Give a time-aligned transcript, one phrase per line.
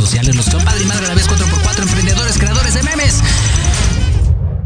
[0.00, 3.18] sociales, los compadres y madre a la vez 4x4, emprendedores, creadores de memes.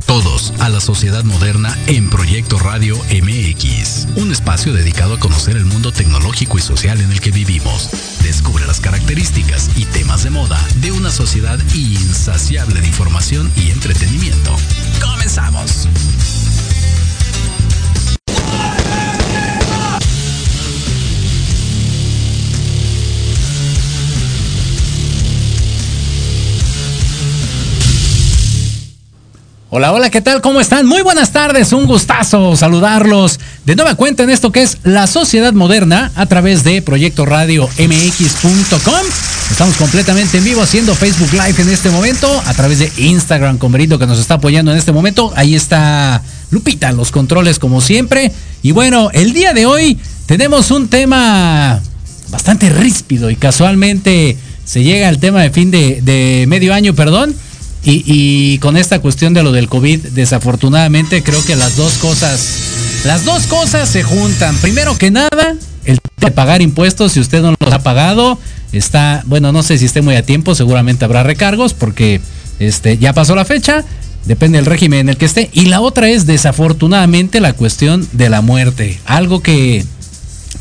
[0.06, 5.64] Todos a la sociedad moderna en Proyecto Radio MX, un espacio dedicado a conocer el
[5.64, 7.90] mundo tecnológico y social en el que vivimos.
[8.22, 14.54] Descubre las características y temas de moda de una sociedad insaciable de información y entretenimiento.
[15.00, 15.88] Comenzamos.
[29.76, 30.40] Hola, hola, ¿qué tal?
[30.40, 30.86] ¿Cómo están?
[30.86, 35.52] Muy buenas tardes, un gustazo saludarlos de nueva cuenta en esto que es La Sociedad
[35.52, 39.00] Moderna a través de Proyecto Radio MX.com.
[39.50, 43.72] Estamos completamente en vivo haciendo Facebook Live en este momento, a través de Instagram con
[43.72, 45.32] Berito que nos está apoyando en este momento.
[45.34, 46.22] Ahí está
[46.52, 48.30] Lupita, los controles como siempre.
[48.62, 51.80] Y bueno, el día de hoy tenemos un tema
[52.28, 57.34] bastante ríspido y casualmente se llega al tema de fin de, de medio año, perdón.
[57.84, 63.02] Y, y, con esta cuestión de lo del COVID, desafortunadamente creo que las dos cosas,
[63.04, 64.56] las dos cosas se juntan.
[64.56, 68.38] Primero que nada, el de pagar impuestos, si usted no los ha pagado,
[68.72, 72.20] está, bueno, no sé si esté muy a tiempo, seguramente habrá recargos porque
[72.58, 73.84] este, ya pasó la fecha,
[74.24, 75.50] depende del régimen en el que esté.
[75.52, 79.84] Y la otra es desafortunadamente la cuestión de la muerte, algo que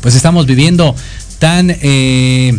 [0.00, 0.94] pues estamos viviendo
[1.38, 1.70] tan...
[1.70, 2.58] Eh,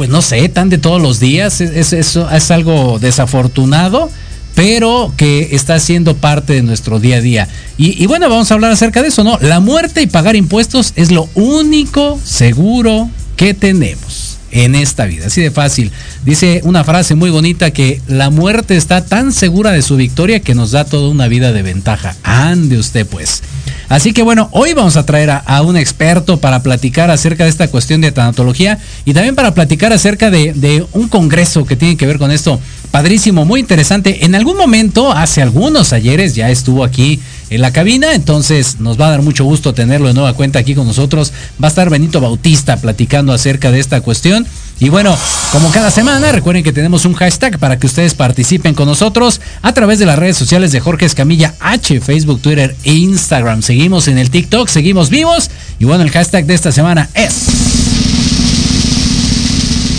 [0.00, 4.10] pues no sé, tan de todos los días, es, es, es, algo desafortunado,
[4.54, 7.48] pero que está siendo parte de nuestro día a día.
[7.76, 9.36] Y, y, bueno, vamos a hablar acerca de eso, ¿no?
[9.42, 15.42] La muerte y pagar impuestos es lo único seguro que tenemos en esta vida, así
[15.42, 15.92] de fácil.
[16.24, 20.54] Dice una frase muy bonita que la muerte está tan segura de su victoria que
[20.54, 22.16] nos da toda una vida de ventaja.
[22.22, 23.42] Ande usted pues.
[23.90, 27.66] Así que bueno, hoy vamos a traer a, un experto para platicar acerca de esta
[27.66, 32.18] cuestión de tanatología y también para platicar acerca de, un congreso que tiene que ver
[32.18, 32.60] con esto.
[32.92, 34.24] Padrísimo, muy interesante.
[34.24, 37.18] En algún momento, hace algunos ayeres, ya estuvo aquí
[37.50, 40.76] en la cabina, entonces nos va a dar mucho gusto tenerlo de nueva cuenta aquí
[40.76, 41.32] con nosotros.
[41.60, 44.46] Va a estar Benito Bautista platicando acerca de esta cuestión.
[44.80, 45.14] Y bueno,
[45.52, 49.74] como cada semana, recuerden que tenemos un hashtag para que ustedes participen con nosotros a
[49.74, 53.60] través de las redes sociales de Jorge Escamilla H, Facebook, Twitter e Instagram.
[53.60, 55.50] Seguimos en el TikTok, seguimos vivos.
[55.78, 57.46] Y bueno, el hashtag de esta semana es...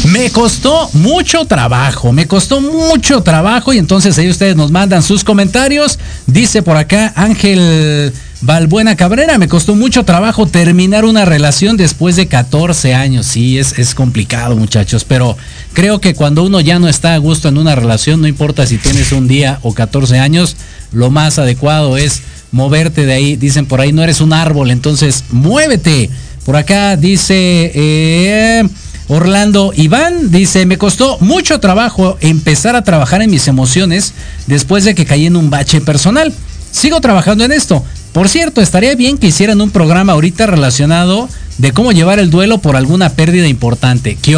[0.06, 5.24] Me costó mucho trabajo, me costó mucho trabajo y entonces ahí ustedes nos mandan sus
[5.24, 6.00] comentarios.
[6.26, 8.12] Dice por acá Ángel
[8.44, 13.28] Valbuena Cabrera, me costó mucho trabajo terminar una relación después de 14 años.
[13.28, 15.38] Sí, es, complicado muchachos, pero
[15.74, 18.80] creo que cuando uno ya no está a gusto en una relación, no importa si
[18.80, 20.58] tienes un día o 14 años,
[20.92, 23.36] lo más adecuado es moverte de ahí.
[23.36, 26.10] Dicen por ahí, no eres un árbol, entonces muévete.
[26.44, 27.72] Por acá dice...
[27.76, 28.64] Eh,
[29.08, 34.14] Orlando Iván dice, me costó mucho trabajo empezar a trabajar en mis emociones
[34.48, 36.34] después de que caí en un bache personal.
[36.72, 37.84] Sigo trabajando en esto.
[38.14, 42.58] Por cierto, estaría bien que hicieran un programa ahorita relacionado de cómo llevar el duelo
[42.58, 44.18] por alguna pérdida importante.
[44.22, 44.38] ¿Qué?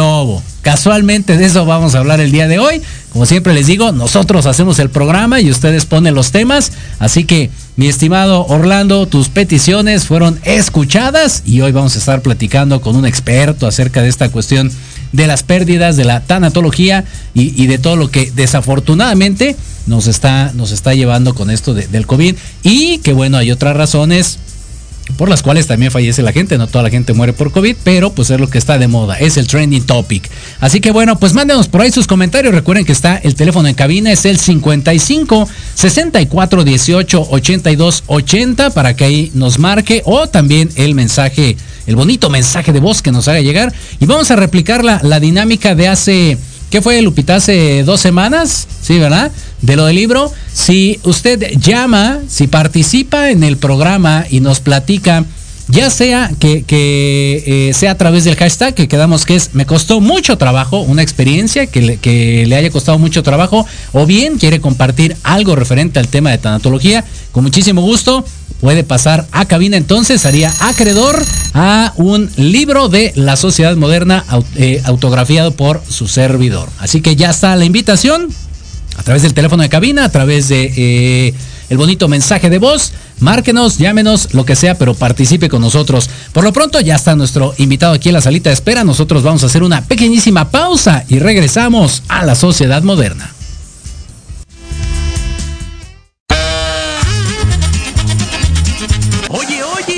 [0.62, 2.80] Casualmente de eso vamos a hablar el día de hoy.
[3.12, 6.72] Como siempre les digo, nosotros hacemos el programa y ustedes ponen los temas.
[6.98, 12.80] Así que, mi estimado Orlando, tus peticiones fueron escuchadas y hoy vamos a estar platicando
[12.80, 14.70] con un experto acerca de esta cuestión
[15.14, 17.04] de las pérdidas, de la tanatología
[17.34, 19.56] y, de todo lo que desafortunadamente
[19.86, 22.34] nos está, nos está llevando con esto de, del COVID.
[22.64, 24.38] Y que bueno, hay otras razones
[25.16, 28.12] por las cuales también fallece la gente, no toda la gente muere por COVID, pero
[28.12, 30.28] pues es lo que está de moda, es el trending topic.
[30.60, 33.74] Así que bueno, pues mándenos por ahí sus comentarios, recuerden que está el teléfono en
[33.74, 40.02] cabina, es el 55 64 18 82 80 para que ahí nos marque.
[40.04, 41.56] O también el mensaje,
[41.86, 45.20] el bonito mensaje de voz que nos haga llegar y vamos a replicar la, la
[45.20, 46.38] dinámica de hace
[46.74, 47.36] ¿Qué fue, Lupita?
[47.36, 49.30] Hace dos semanas, ¿sí, verdad?
[49.62, 50.32] De lo del libro.
[50.52, 55.24] Si usted llama, si participa en el programa y nos platica,
[55.68, 60.00] ya sea que, eh, sea a través del hashtag, que quedamos que es, me costó
[60.00, 64.60] mucho trabajo, una experiencia que le, que le haya costado mucho trabajo, o bien quiere
[64.60, 68.24] compartir algo referente al tema de tanatología, con muchísimo gusto,
[68.60, 71.22] puede pasar a cabina entonces, haría acreedor
[71.54, 74.24] a un libro de la sociedad moderna
[74.56, 76.68] eh, autografiado por su servidor.
[76.78, 78.28] Así que ya está la invitación
[78.96, 81.34] a través del teléfono de cabina, a través de eh,
[81.68, 82.92] el bonito mensaje de voz.
[83.20, 86.10] Márquenos, llámenos, lo que sea, pero participe con nosotros.
[86.32, 88.84] Por lo pronto ya está nuestro invitado aquí en la salita de espera.
[88.84, 93.30] Nosotros vamos a hacer una pequeñísima pausa y regresamos a la sociedad moderna.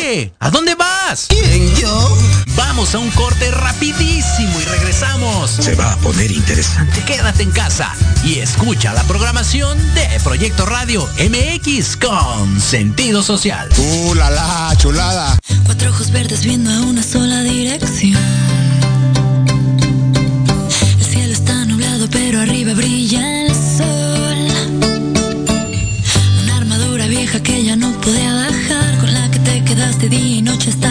[0.07, 1.27] Oye, ¿a dónde vas?
[1.29, 2.17] ¿Quién, yo?
[2.55, 5.51] Vamos a un corte rapidísimo y regresamos.
[5.51, 7.03] Se va a poner interesante.
[7.05, 13.69] Quédate en casa y escucha la programación de Proyecto Radio MX con sentido social.
[13.79, 15.37] ¡Uh, la, la, chulada!
[15.65, 18.17] Cuatro ojos verdes viendo a una sola dirección.
[21.01, 24.37] El cielo está nublado, pero arriba brilla el sol.
[26.45, 28.56] Una armadura vieja que ya no podía bajar,
[29.67, 30.86] quedaste día y noche hasta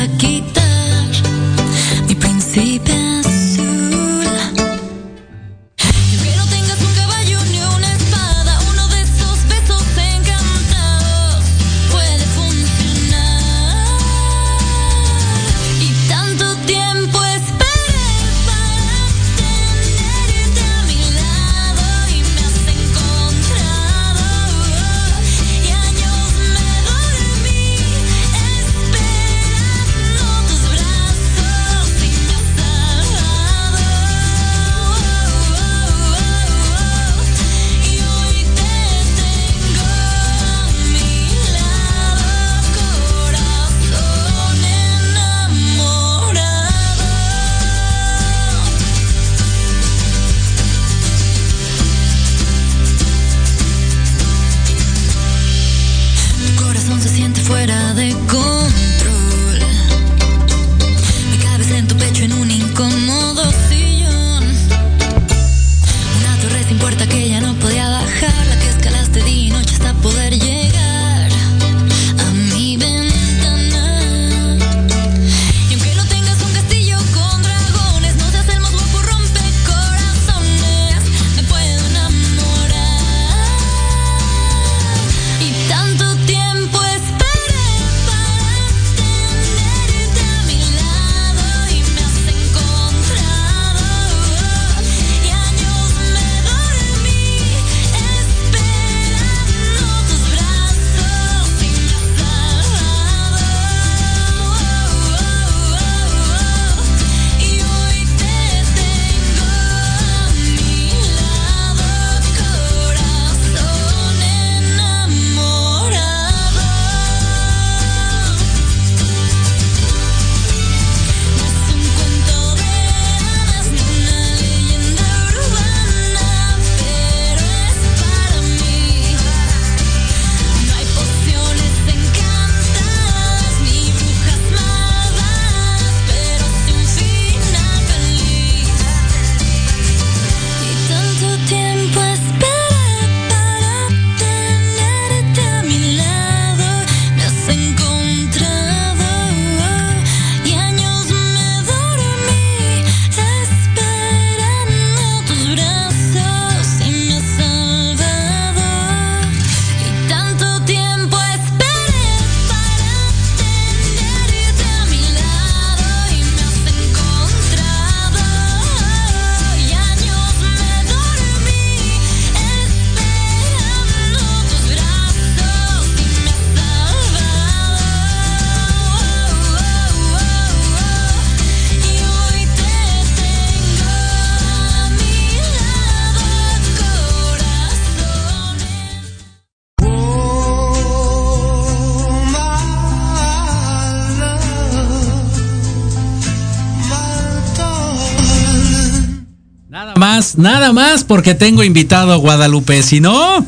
[200.38, 203.46] nada más porque tengo invitado a Guadalupe, si no.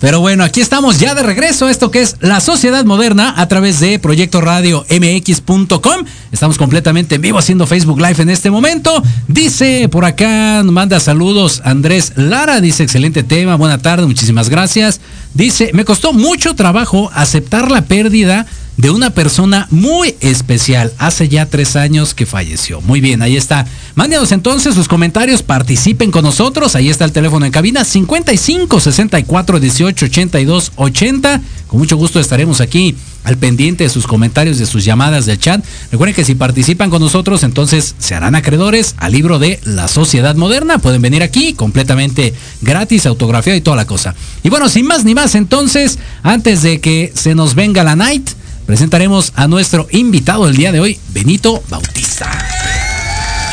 [0.00, 3.48] Pero bueno, aquí estamos ya de regreso a esto que es la sociedad moderna a
[3.48, 6.04] través de Proyecto Radio MX.com.
[6.30, 9.02] Estamos completamente en vivo haciendo Facebook Live en este momento.
[9.28, 15.00] Dice por acá, manda saludos Andrés Lara, dice excelente tema, buena tarde, muchísimas gracias.
[15.32, 20.92] Dice, me costó mucho trabajo aceptar la pérdida de una persona muy especial.
[20.98, 22.80] Hace ya tres años que falleció.
[22.80, 23.66] Muy bien, ahí está.
[23.94, 26.74] Mándenos entonces sus comentarios, participen con nosotros.
[26.74, 31.40] Ahí está el teléfono en cabina 55 64 18 82 80.
[31.68, 35.64] Con mucho gusto estaremos aquí al pendiente de sus comentarios, de sus llamadas del chat.
[35.90, 40.34] Recuerden que si participan con nosotros, entonces se harán acreedores al libro de La Sociedad
[40.36, 40.78] Moderna.
[40.78, 44.14] Pueden venir aquí completamente gratis, autografiado y toda la cosa.
[44.42, 48.30] Y bueno, sin más ni más, entonces, antes de que se nos venga la night,
[48.66, 52.30] presentaremos a nuestro invitado del día de hoy, Benito Bautista.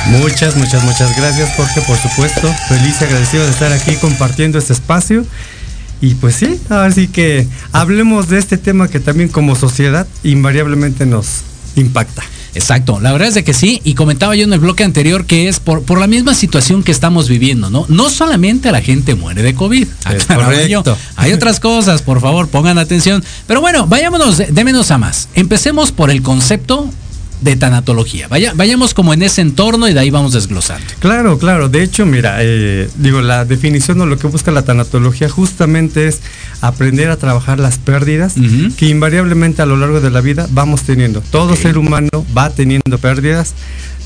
[0.07, 2.53] Muchas, muchas, muchas gracias Jorge, por supuesto.
[2.67, 5.25] Feliz y agradecido de estar aquí compartiendo este espacio.
[6.01, 11.41] Y pues sí, así que hablemos de este tema que también como sociedad invariablemente nos
[11.75, 12.23] impacta.
[12.53, 15.47] Exacto, la verdad es de que sí, y comentaba yo en el bloque anterior que
[15.47, 17.85] es por, por la misma situación que estamos viviendo, ¿no?
[17.87, 20.97] No solamente la gente muere de COVID, Es correcto.
[21.15, 23.23] hay otras cosas, por favor, pongan atención.
[23.47, 25.29] Pero bueno, vayámonos de, de menos a más.
[25.33, 26.89] Empecemos por el concepto
[27.41, 28.27] de tanatología.
[28.27, 30.85] Vaya, vayamos como en ese entorno y de ahí vamos desglosando.
[30.99, 31.69] Claro, claro.
[31.69, 36.21] De hecho, mira, eh, digo, la definición o lo que busca la tanatología justamente es
[36.61, 38.35] aprender a trabajar las pérdidas
[38.77, 41.21] que invariablemente a lo largo de la vida vamos teniendo.
[41.21, 43.55] Todo ser humano va teniendo pérdidas.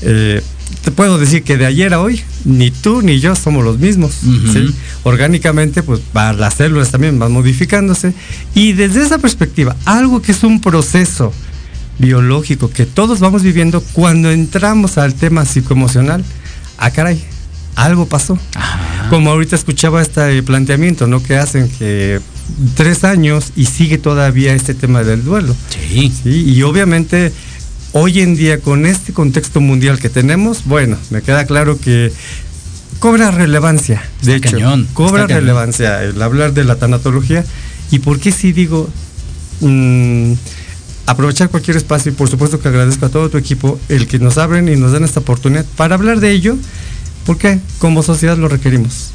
[0.02, 0.42] Eh,
[0.82, 4.12] te puedo decir que de ayer a hoy, ni tú ni yo somos los mismos.
[4.52, 4.74] ¿sí?
[5.04, 8.14] Orgánicamente, pues las células también van modificándose.
[8.54, 11.32] Y desde esa perspectiva, algo que es un proceso
[11.98, 16.24] biológico que todos vamos viviendo, cuando entramos al tema psicoemocional,
[16.78, 17.22] ah, caray,
[17.74, 18.38] algo pasó.
[18.54, 19.08] Ajá.
[19.10, 21.22] Como ahorita escuchaba este planteamiento, ¿no?
[21.22, 22.20] Que hacen que
[22.74, 25.54] tres años y sigue todavía este tema del duelo.
[25.70, 26.12] Sí.
[26.22, 26.44] ¿sí?
[26.50, 27.32] Y obviamente
[27.92, 32.12] hoy en día con este contexto mundial que tenemos, bueno, me queda claro que
[32.98, 34.02] cobra relevancia.
[34.22, 35.40] De hecho, cañón, cobra está cañón.
[35.40, 37.44] relevancia el hablar de la tanatología.
[37.90, 38.88] ¿Y por qué si digo
[39.60, 40.32] mm,
[41.06, 42.12] aprovechar cualquier espacio?
[42.12, 44.92] Y por supuesto que agradezco a todo tu equipo el que nos abren y nos
[44.92, 46.56] dan esta oportunidad para hablar de ello,
[47.24, 49.10] porque como sociedad lo requerimos.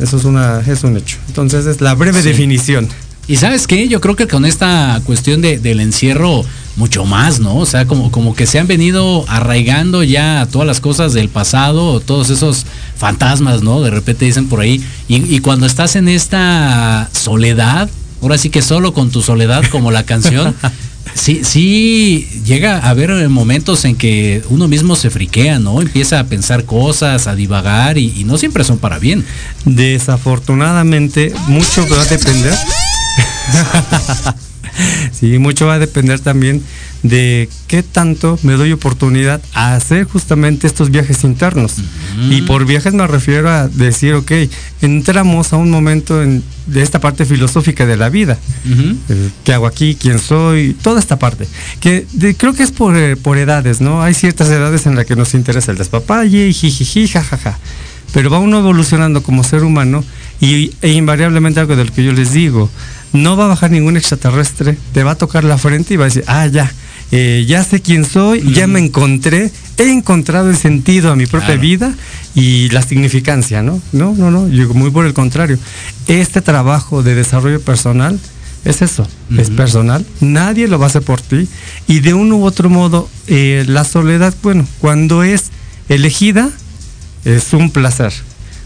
[0.00, 1.18] Eso es, una, es un hecho.
[1.28, 2.28] Entonces es la breve Sí.
[2.28, 2.88] definición.
[3.26, 6.44] Y sabes qué, yo creo que con esta cuestión de- del encierro,
[6.76, 7.56] mucho más, ¿no?
[7.56, 12.00] O sea, como, como que se han venido arraigando ya todas las cosas del pasado,
[12.00, 12.66] todos esos
[12.98, 13.80] fantasmas, ¿no?
[13.80, 14.84] De repente dicen por ahí.
[15.08, 17.88] Y, y cuando estás en esta soledad,
[18.20, 20.54] ahora sí que solo con tu soledad, como la canción,
[21.14, 25.80] sí, sí llega a haber momentos en que uno mismo se friquea, ¿no?
[25.80, 29.24] Empieza a pensar cosas, a divagar y, y no siempre son para bien.
[29.64, 32.54] Desafortunadamente, mucho va a depender.
[35.12, 36.62] sí, mucho va a depender también
[37.02, 41.74] de qué tanto me doy oportunidad a hacer justamente estos viajes internos.
[42.30, 44.32] Y por viajes me refiero a decir, ok,
[44.80, 48.38] entramos a un momento en- de esta parte filosófica de la vida.
[49.10, 49.96] Eh, ¿Qué hago aquí?
[50.00, 50.74] ¿Quién soy?
[50.80, 51.46] Toda esta parte.
[51.80, 54.02] Que de- creo que es por, eh, por edades, ¿no?
[54.02, 57.58] Hay ciertas edades en las que nos interesa el despapalle, y jijiji, jajaja.
[58.14, 60.04] Pero va uno evolucionando como ser humano
[60.40, 62.70] y, e invariablemente algo de lo que yo les digo,
[63.14, 66.08] no va a bajar ningún extraterrestre, te va a tocar la frente y va a
[66.08, 66.70] decir, ah, ya,
[67.12, 71.46] eh, ya sé quién soy, ya me encontré, he encontrado el sentido a mi propia
[71.46, 71.60] Claro.
[71.62, 71.94] vida
[72.34, 73.80] y la significancia, ¿no?
[73.92, 75.58] No, no, no, yo muy por el contrario.
[76.08, 78.18] Este trabajo de desarrollo personal
[78.64, 79.06] es eso,
[79.38, 81.46] es personal, nadie lo va a hacer por ti
[81.86, 85.50] y de uno u otro modo eh, la soledad, bueno, cuando es
[85.88, 86.50] elegida
[87.24, 88.12] es un placer.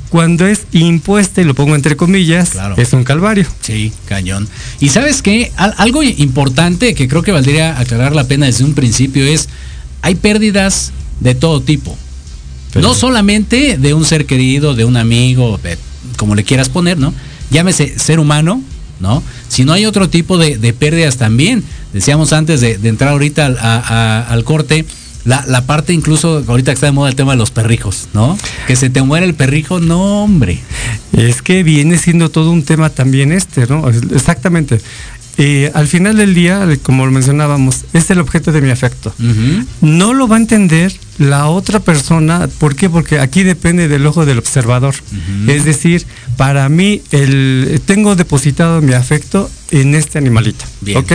[0.08, 2.74] Cuando es impuesta, y lo pongo entre comillas, Claro.
[2.78, 3.46] es un calvario.
[3.60, 4.48] Sí, cañón.
[4.80, 8.74] Y sabes qué, Al- algo importante que creo que valdría aclarar la pena desde un
[8.74, 9.48] principio es,
[10.02, 11.96] hay pérdidas de todo tipo.
[12.72, 15.76] Pero- No solamente de un ser querido, de un amigo, de-
[16.16, 17.12] como le quieras poner, ¿no?
[17.50, 18.62] Llámese ser humano,
[19.00, 19.22] ¿no?
[19.48, 21.62] Sino hay otro tipo de, de pérdidas también.
[21.92, 24.84] Decíamos antes de, de entrar ahorita al, a- a- al corte,
[25.24, 28.38] la, la parte incluso, ahorita que está de moda el tema de los perrijos, ¿no?
[28.66, 30.60] Que se te muere el perrijo, no, hombre.
[31.12, 33.88] Es que viene siendo todo un tema también este, ¿no?
[33.88, 34.80] Exactamente.
[35.40, 39.14] Eh, al final del día, eh, como lo mencionábamos, es el objeto de mi afecto.
[39.80, 42.48] No lo va a entender la otra persona.
[42.58, 42.90] ¿Por qué?
[42.90, 44.96] Porque aquí depende del ojo del observador.
[45.46, 46.04] Es decir,
[46.36, 50.64] para mí, el, tengo depositado mi afecto en este animalito.
[50.80, 50.98] Bien.
[50.98, 51.12] ¿Ok?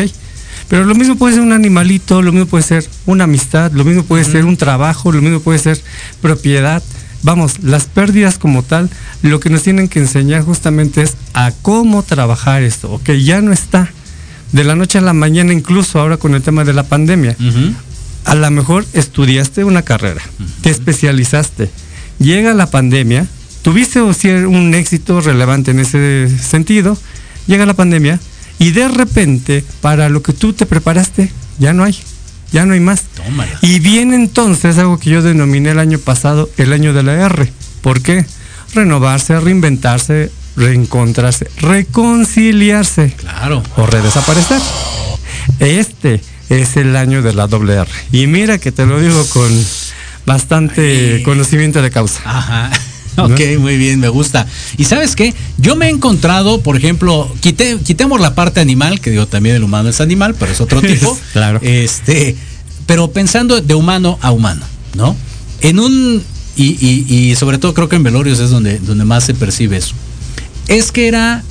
[0.69, 4.03] Pero lo mismo puede ser un animalito, lo mismo puede ser una amistad, lo mismo
[4.03, 5.81] puede ser un trabajo, lo mismo puede ser
[6.21, 6.81] propiedad.
[7.21, 8.89] Vamos, las pérdidas como tal,
[9.21, 12.91] lo que nos tienen que enseñar justamente es a cómo trabajar esto.
[12.91, 13.91] Ok, ya no está.
[14.51, 17.35] De la noche a la mañana, incluso ahora con el tema de la pandemia
[18.25, 20.21] a lo mejor estudiaste una carrera,
[20.61, 21.69] te especializaste,
[22.19, 23.27] llega la pandemia,
[23.61, 26.97] tuviste un éxito relevante en ese sentido,
[27.47, 28.19] llega la pandemia
[28.59, 31.97] y de repente para lo que tú te preparaste ya no hay,
[32.51, 33.03] ya no hay más.
[33.15, 33.51] Tómala.
[33.61, 37.51] Y viene entonces algo que yo denominé el año pasado el año de la R.
[37.81, 38.25] ¿Por qué?
[38.73, 43.61] Renovarse, reinventarse, reencontrarse, reconciliarse Claro.
[43.77, 44.59] o redesaparecer.
[45.59, 47.87] este es el año de la doble R.
[48.11, 49.51] Y mira que te lo digo con
[50.25, 51.23] bastante Ay.
[51.23, 52.21] conocimiento de causa.
[52.25, 52.71] Ajá.
[53.17, 54.47] Ok, muy bien, me gusta.
[54.77, 59.11] Y sabes qué, yo me he encontrado, por ejemplo, quité, quitemos la parte animal, que
[59.11, 61.17] digo también el humano es animal, pero es otro tipo.
[61.33, 61.59] Claro.
[61.61, 62.35] Este,
[62.85, 65.15] pero pensando de humano a humano, ¿no?
[65.61, 66.23] En un,
[66.55, 69.77] y, y- y sobre todo creo que en velorios es donde, donde más se percibe
[69.77, 69.93] eso.
[70.67, 71.43] Es que era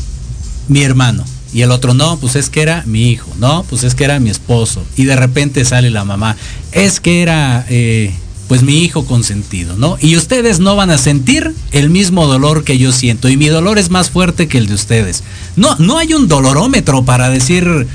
[0.69, 1.25] mi hermano.
[1.55, 4.19] Y el otro, no, pues es que era mi hijo, no, pues es que era
[4.21, 4.83] mi esposo.
[4.97, 6.35] Y de repente sale la mamá,
[6.73, 8.11] es que era, eh,
[8.53, 9.97] pues mi hijo consentido, ¿no?
[9.99, 13.31] Y ustedes no van a sentir el mismo dolor que yo siento.
[13.31, 15.25] Y mi dolor es más fuerte que el de ustedes.
[15.57, 17.87] No, no hay un dolorómetro para decir,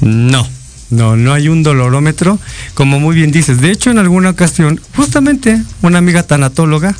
[0.00, 0.46] No,
[0.90, 2.38] no, no hay un dolorómetro,
[2.74, 3.60] como muy bien dices.
[3.60, 6.94] De hecho, en alguna ocasión, justamente una amiga tanatóloga,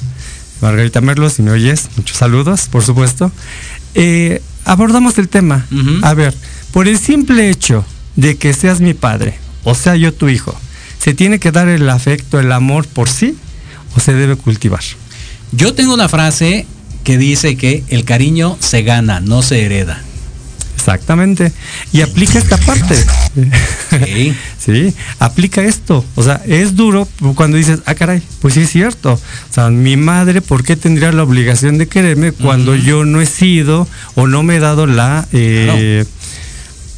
[0.60, 3.30] Margarita Merlos, si me oyes, muchos saludos, por supuesto,
[3.94, 5.64] eh, abordamos el tema.
[6.02, 6.34] A ver,
[6.72, 7.84] por el simple hecho
[8.16, 10.58] de que seas mi padre, o sea yo tu hijo,
[10.98, 13.36] ¿se tiene que dar el afecto, el amor por sí,
[13.96, 14.80] o se debe cultivar?
[15.52, 16.66] yo tengo una frase
[17.04, 20.02] que dice que el cariño se gana, no se hereda.
[20.76, 21.52] Exactamente.
[21.92, 22.94] Y aplica esta parte.
[23.90, 24.34] Sí.
[24.68, 26.04] Sí, aplica esto.
[26.14, 29.14] O sea, es duro cuando dices, ah, caray, pues sí es cierto.
[29.14, 29.20] O
[29.54, 33.88] sea, mi madre, ¿por qué tendría la obligación de quererme cuando yo no he sido
[34.14, 35.26] o no me he dado la...
[35.32, 36.04] eh,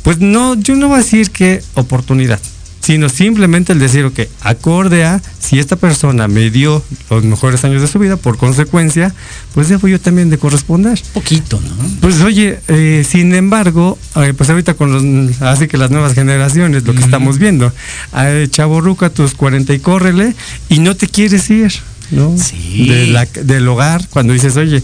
[0.03, 2.41] Pues no, yo no voy a decir que oportunidad,
[2.81, 7.83] sino simplemente el decir, ok, acorde a si esta persona me dio los mejores años
[7.83, 9.15] de su vida, por consecuencia,
[9.55, 11.01] pues debo yo también de corresponder.
[11.13, 11.75] Poquito, ¿no?
[12.01, 16.85] Pues oye, eh, sin embargo, eh, pues ahorita con los, así que las nuevas generaciones,
[16.85, 17.73] lo que estamos viendo,
[18.17, 20.35] eh, chavo ruca, tus 40 y córrele,
[20.69, 21.73] y no te quieres ir,
[22.11, 22.37] ¿no?
[22.39, 22.89] Sí.
[22.89, 24.83] De la- del hogar, cuando dices, oye,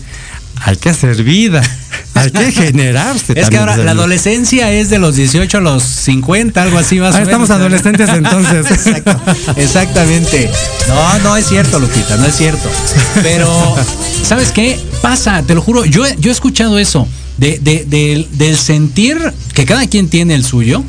[0.57, 1.63] hay que hacer vida,
[2.15, 3.39] hay que generarse.
[3.39, 7.15] Es que ahora la adolescencia es de los 18 a los 50, algo así más
[7.15, 7.29] Ah, o menos.
[7.29, 8.67] estamos adolescentes entonces.
[8.71, 9.21] Exacto,
[9.57, 10.51] exactamente.
[10.89, 12.69] No, no es cierto, Lupita, no es cierto.
[13.23, 13.77] Pero,
[14.25, 14.79] ¿sabes qué?
[15.03, 17.07] Pasa, te lo juro, yo, he- yo he escuchado eso,
[17.39, 19.19] de, de- del- del sentir
[19.53, 20.83] que cada quien tiene el suyo,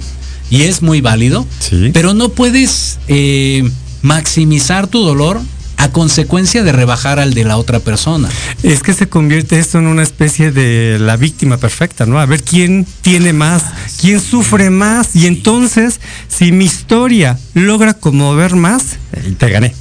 [0.49, 1.91] y es muy válido, Sí.
[1.93, 3.69] pero no puedes eh,
[4.01, 5.41] maximizar tu dolor
[5.77, 8.29] a consecuencia de rebajar al de la otra persona.
[8.63, 12.19] Es que se convierte esto en una especie de la víctima perfecta, ¿no?
[12.19, 13.63] A ver quién tiene más,
[14.01, 15.15] quién sufre más.
[15.15, 19.73] Y entonces, si mi historia logra conmover más, eh, te gané.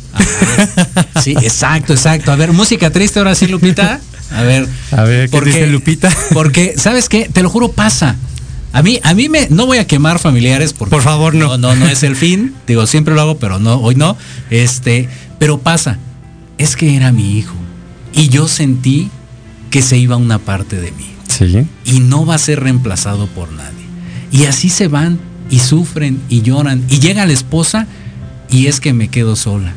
[1.23, 2.31] Sí, exacto, exacto.
[2.31, 4.01] A ver, música triste ahora sí, Lupita.
[4.31, 4.69] A ver.
[4.93, 6.11] A ver, ¿qué dice Lupita?
[6.33, 7.29] Porque, ¿sabes qué?
[7.33, 8.17] Te lo juro, pasa.
[8.73, 11.57] A mí, a mí me, no voy a quemar familiares porque Por favor, no.
[11.57, 12.55] no, no, no es el fin.
[12.67, 14.19] Digo, siempre lo hago, pero no, hoy no.
[14.51, 15.99] Este, pero pasa.
[16.59, 17.55] Es que era mi hijo.
[18.14, 19.11] Y yo sentí
[19.70, 21.07] que se iba una parte de mí.
[21.29, 21.66] Sí.
[21.85, 23.85] Y no va a ser reemplazado por nadie.
[24.33, 25.18] Y así se van
[25.51, 26.85] y sufren y lloran.
[26.88, 27.87] Y llega la esposa
[28.51, 29.75] y es que me quedo sola.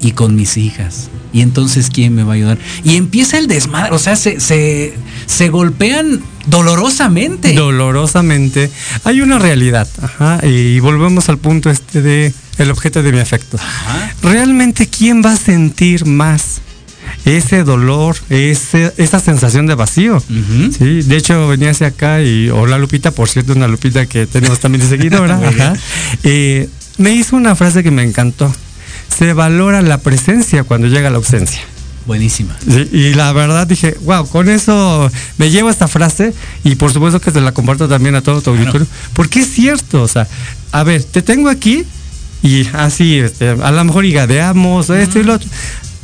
[0.00, 1.08] Y con mis hijas.
[1.32, 2.58] Y entonces, ¿quién me va a ayudar?
[2.84, 3.94] Y empieza el desmadre.
[3.94, 4.94] O sea, se, se,
[5.26, 7.54] se golpean dolorosamente.
[7.54, 8.70] Dolorosamente.
[9.02, 9.88] Hay una realidad.
[10.00, 10.40] Ajá.
[10.46, 13.56] Y volvemos al punto este de el objeto de mi afecto.
[13.56, 14.14] Ajá.
[14.22, 16.60] Realmente, ¿quién va a sentir más
[17.24, 20.22] ese dolor, ese, esa sensación de vacío?
[20.76, 24.60] Sí, de hecho venía hacia acá y hola Lupita, por cierto, una Lupita que tenemos
[24.60, 25.36] también de seguidora.
[25.48, 25.74] Ajá.
[26.22, 28.54] Eh, me hizo una frase que me encantó.
[29.16, 31.60] Se valora la presencia cuando llega la ausencia.
[32.06, 32.54] Buenísima.
[32.68, 37.18] Sí, y la verdad dije, wow, con eso me llevo esta frase y por supuesto
[37.20, 40.28] que te la comparto también a todo tu auditorio, porque es cierto, o sea,
[40.70, 41.86] a ver, te tengo aquí
[42.44, 45.48] y así, este, a lo mejor igadeamos, esto y lo otro.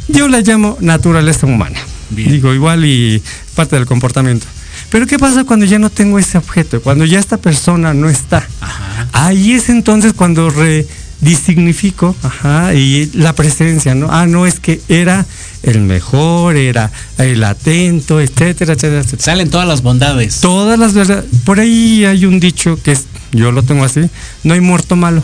[0.08, 1.78] Yo la llamo naturaleza humana.
[2.08, 2.32] Bien.
[2.32, 3.22] Digo, igual y
[3.54, 4.46] parte del comportamiento.
[4.88, 6.80] Pero ¿qué pasa cuando ya no tengo ese objeto?
[6.80, 8.48] Cuando ya esta persona no está.
[8.62, 9.06] Ajá.
[9.12, 14.08] Ahí es entonces cuando redignifico, ajá, y la presencia, ¿no?
[14.10, 15.26] Ah, no, es que era
[15.62, 19.22] el mejor, era el atento, etcétera, etcétera, etcétera.
[19.22, 20.40] Salen todas las bondades.
[20.40, 21.26] Todas las verdades.
[21.44, 24.08] Por ahí hay un dicho que es, yo lo tengo así,
[24.42, 25.22] no hay muerto malo.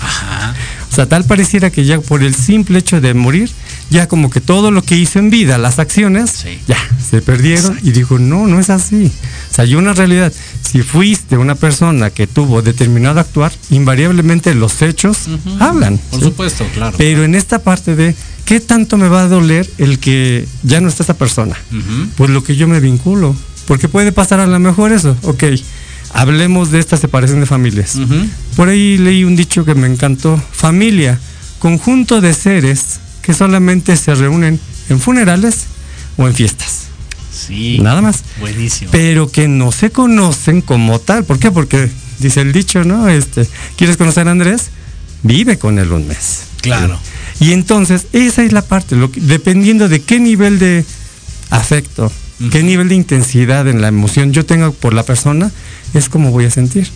[0.00, 0.54] Ajá.
[0.90, 3.50] O sea, tal pareciera que ya por el simple hecho de morir,
[3.90, 6.58] ya como que todo lo que hizo en vida, las acciones, Sí.
[6.66, 6.76] ya
[7.10, 9.12] se perdieron y dijo, no, no es así.
[9.50, 10.32] O sea, hay una realidad.
[10.68, 15.18] Si fuiste una persona que tuvo determinado actuar, invariablemente los hechos
[15.60, 15.98] hablan.
[16.10, 16.26] Por ¿sí?
[16.26, 16.96] supuesto, claro.
[16.98, 20.88] Pero en esta parte de, ¿qué tanto me va a doler el que ya no
[20.88, 21.56] está esa persona?
[21.70, 22.08] Ujú.
[22.16, 23.34] Pues lo que yo me vinculo.
[23.66, 25.16] Porque puede pasar a lo mejor eso.
[25.22, 25.44] Ok,
[26.12, 27.96] hablemos de esta separación de familias.
[28.56, 30.40] Por ahí leí un dicho que me encantó.
[30.52, 31.18] Familia,
[31.58, 35.64] conjunto de seres que solamente se reúnen en funerales
[36.16, 36.86] o en fiestas.
[37.32, 37.78] Sí.
[37.80, 38.22] Nada más.
[38.40, 38.90] Buenísimo.
[38.90, 41.24] Pero que no se conocen como tal.
[41.24, 41.50] ¿Por qué?
[41.50, 43.08] Porque dice el dicho, ¿no?
[43.08, 43.46] Este,
[43.76, 44.70] ¿quieres conocer a Andrés?
[45.22, 46.42] Vive con él un mes.
[46.60, 46.98] Claro.
[47.38, 50.84] Y entonces, esa es la parte, lo que- dependiendo de qué nivel de
[51.50, 52.12] afecto,
[52.50, 55.50] qué nivel de intensidad en la emoción yo tenga por la persona,
[55.94, 56.88] es como voy a sentir.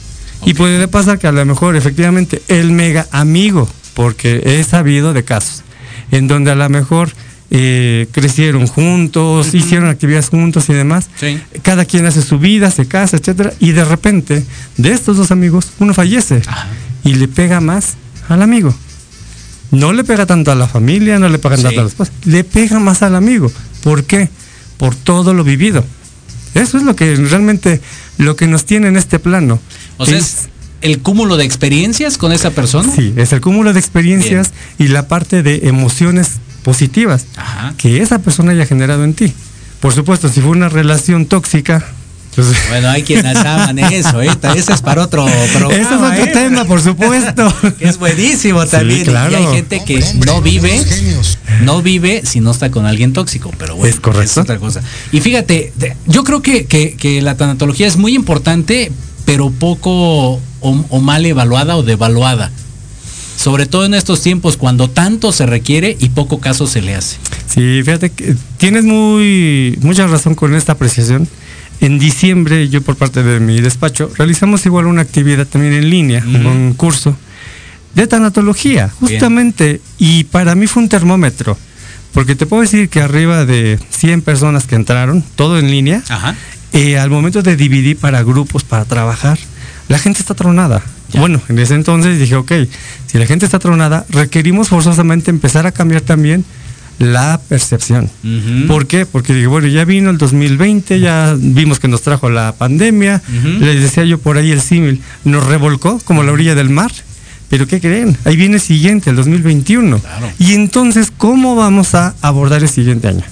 [0.45, 5.25] Y puede pasar que a lo mejor efectivamente el mega amigo, porque he sabido de
[5.25, 5.63] casos,
[6.11, 7.11] en donde a lo mejor
[7.51, 11.39] eh, crecieron juntos, hicieron actividades juntos y demás, Sí.
[11.63, 14.45] cada quien hace su vida, se casa, etcétera, y de repente,
[14.77, 16.67] de estos dos amigos, uno fallece Ajá.
[17.05, 17.95] y le pega más
[18.29, 18.75] al amigo.
[19.71, 21.63] No le pega tanto a la familia, no le pega Sí.
[21.63, 23.51] tanto a la esposa, le pega más al amigo.
[23.83, 24.29] ¿Por qué?
[24.77, 25.85] Por todo lo vivido.
[26.55, 27.81] Eso es lo que realmente
[28.19, 29.59] lo que nos tiene en este plano.
[29.97, 30.49] O sea, es
[30.81, 32.93] el cúmulo de experiencias con esa persona.
[32.95, 37.75] sí, es el cúmulo de experiencias y la parte de emociones positivas Ajá.
[37.79, 39.33] que esa persona haya generado en ti.
[39.81, 41.85] Por supuesto, si fue una relación tóxica,
[42.35, 44.31] pues, Bueno, hay quienes aman eso, ¿eh?
[44.57, 45.75] Ese es para otro programa.
[45.75, 46.31] ese es otro ¿eh?
[46.33, 47.53] tema, por supuesto.
[47.81, 49.03] Es buenísimo también.
[49.03, 49.37] Y claro.
[49.37, 50.81] hay gente que no vive,
[51.63, 54.41] no vive si no está con alguien tóxico, pero bueno, Es correcto.
[54.41, 54.83] otra cosa.
[55.13, 55.73] Y fíjate,
[56.07, 58.91] yo creo que, que- que la tanatología es muy importante,
[59.25, 59.91] pero poco
[60.35, 62.51] o, o mal evaluada o devaluada.
[63.37, 67.17] Sobre todo en estos tiempos cuando tanto se requiere y poco caso se le hace.
[67.49, 71.29] Sí, fíjate que tienes muy mucha razón con esta apreciación.
[71.81, 76.23] En diciembre, yo por parte de mi despacho, realizamos igual una actividad también en línea,
[76.25, 77.17] un curso
[77.95, 79.13] de tanatología, Bien.
[79.13, 79.81] justamente.
[79.99, 81.59] Y para mí fue un termómetro,
[82.13, 86.35] porque te puedo decir que arriba de 100 personas que entraron, todo en línea, Ajá.
[86.73, 89.39] eh, al momento de dividir para grupos, para trabajar,
[89.89, 90.83] la gente está tronada.
[91.13, 91.21] Ya.
[91.21, 92.53] Bueno, en ese entonces dije, ok,
[93.07, 96.45] si la gente está tronada, requerimos forzosamente empezar a cambiar también
[96.99, 98.09] la percepción.
[98.69, 99.05] ¿Por qué?
[99.07, 103.65] Porque dije, bueno, ya vino el 2020, ya vimos que nos trajo la pandemia, Ujú.
[103.65, 106.91] les decía yo por ahí el símil, nos revolcó como la orilla del mar.
[107.51, 108.17] Pero ¿qué creen?
[108.25, 109.99] Ahí viene el siguiente, el 2021.
[110.01, 110.31] Claro.
[110.39, 113.23] Y entonces, ¿cómo vamos a abordar el siguiente año?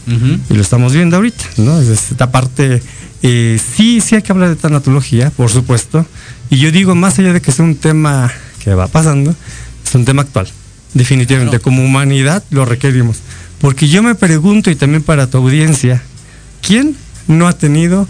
[0.51, 1.81] Y lo estamos viendo ahorita, ¿no?
[1.81, 2.83] Es Esta parte,
[3.22, 6.07] eh, sí, sí hay que hablar de tanatología, por supuesto,
[6.51, 8.31] y yo digo, más allá de que sea un tema
[8.62, 9.35] que va pasando,
[9.85, 10.46] es un tema actual,
[10.94, 11.62] definitivamente, Claro.
[11.64, 13.16] como humanidad lo requerimos,
[13.62, 16.03] porque yo me pregunto, y también para tu audiencia,
[16.61, 16.96] ¿quién
[17.29, 18.09] no ha tenido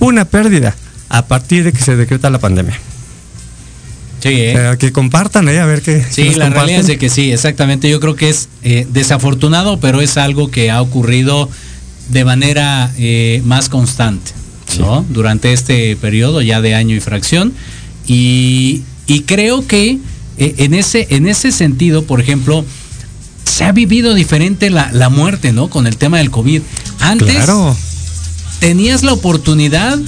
[0.00, 0.74] una pérdida
[1.10, 2.76] a partir de que se decreta la pandemia?
[4.20, 4.54] Sí, ¿eh?
[4.54, 6.02] O sea, que compartan ahí, a ver qué.
[6.10, 6.86] Sí, la realidad es comparten.
[6.86, 7.90] de que sí, exactamente.
[7.90, 11.50] Yo creo que es eh, desafortunado, pero es algo que ha ocurrido
[12.08, 14.30] de manera eh, más constante,
[14.78, 15.04] ¿no?
[15.10, 17.52] Durante este periodo ya de año y fracción.
[18.06, 19.98] Y, y creo que
[20.38, 22.64] eh, en, ese, en ese sentido, por ejemplo,
[23.44, 25.68] se ha vivido diferente la, la muerte, ¿no?
[25.68, 26.62] Con el tema del COVID.
[27.00, 27.76] Antes Claro.
[28.60, 29.98] tenías la oportunidad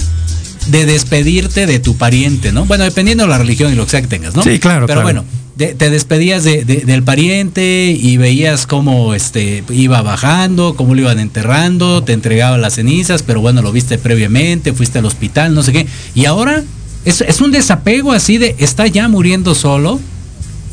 [0.67, 2.65] de despedirte de tu pariente, ¿no?
[2.65, 4.43] Bueno, dependiendo de la religión y lo que sea que tengas, ¿no?
[4.43, 5.21] Sí, claro, Pero claro.
[5.21, 10.93] bueno, de- te despedías de- de- del pariente y veías cómo este iba bajando, cómo
[10.93, 15.53] lo iban enterrando, te entregaban las cenizas, pero bueno, lo viste previamente, fuiste al hospital,
[15.53, 15.87] no sé qué.
[16.15, 16.63] Y ahora
[17.05, 19.99] es, es un desapego así de está ya muriendo solo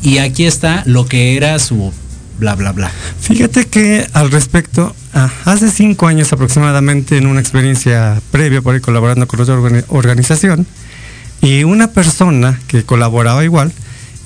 [0.03, 1.93] y aquí está lo que era su
[2.37, 2.91] bla bla bla.
[3.19, 8.81] Fíjate que al respecto, ah, hace cinco años aproximadamente, en una experiencia previa por ahí
[8.81, 10.65] colaborando con otra organi- organización,
[11.41, 13.71] y una persona que colaboraba igual,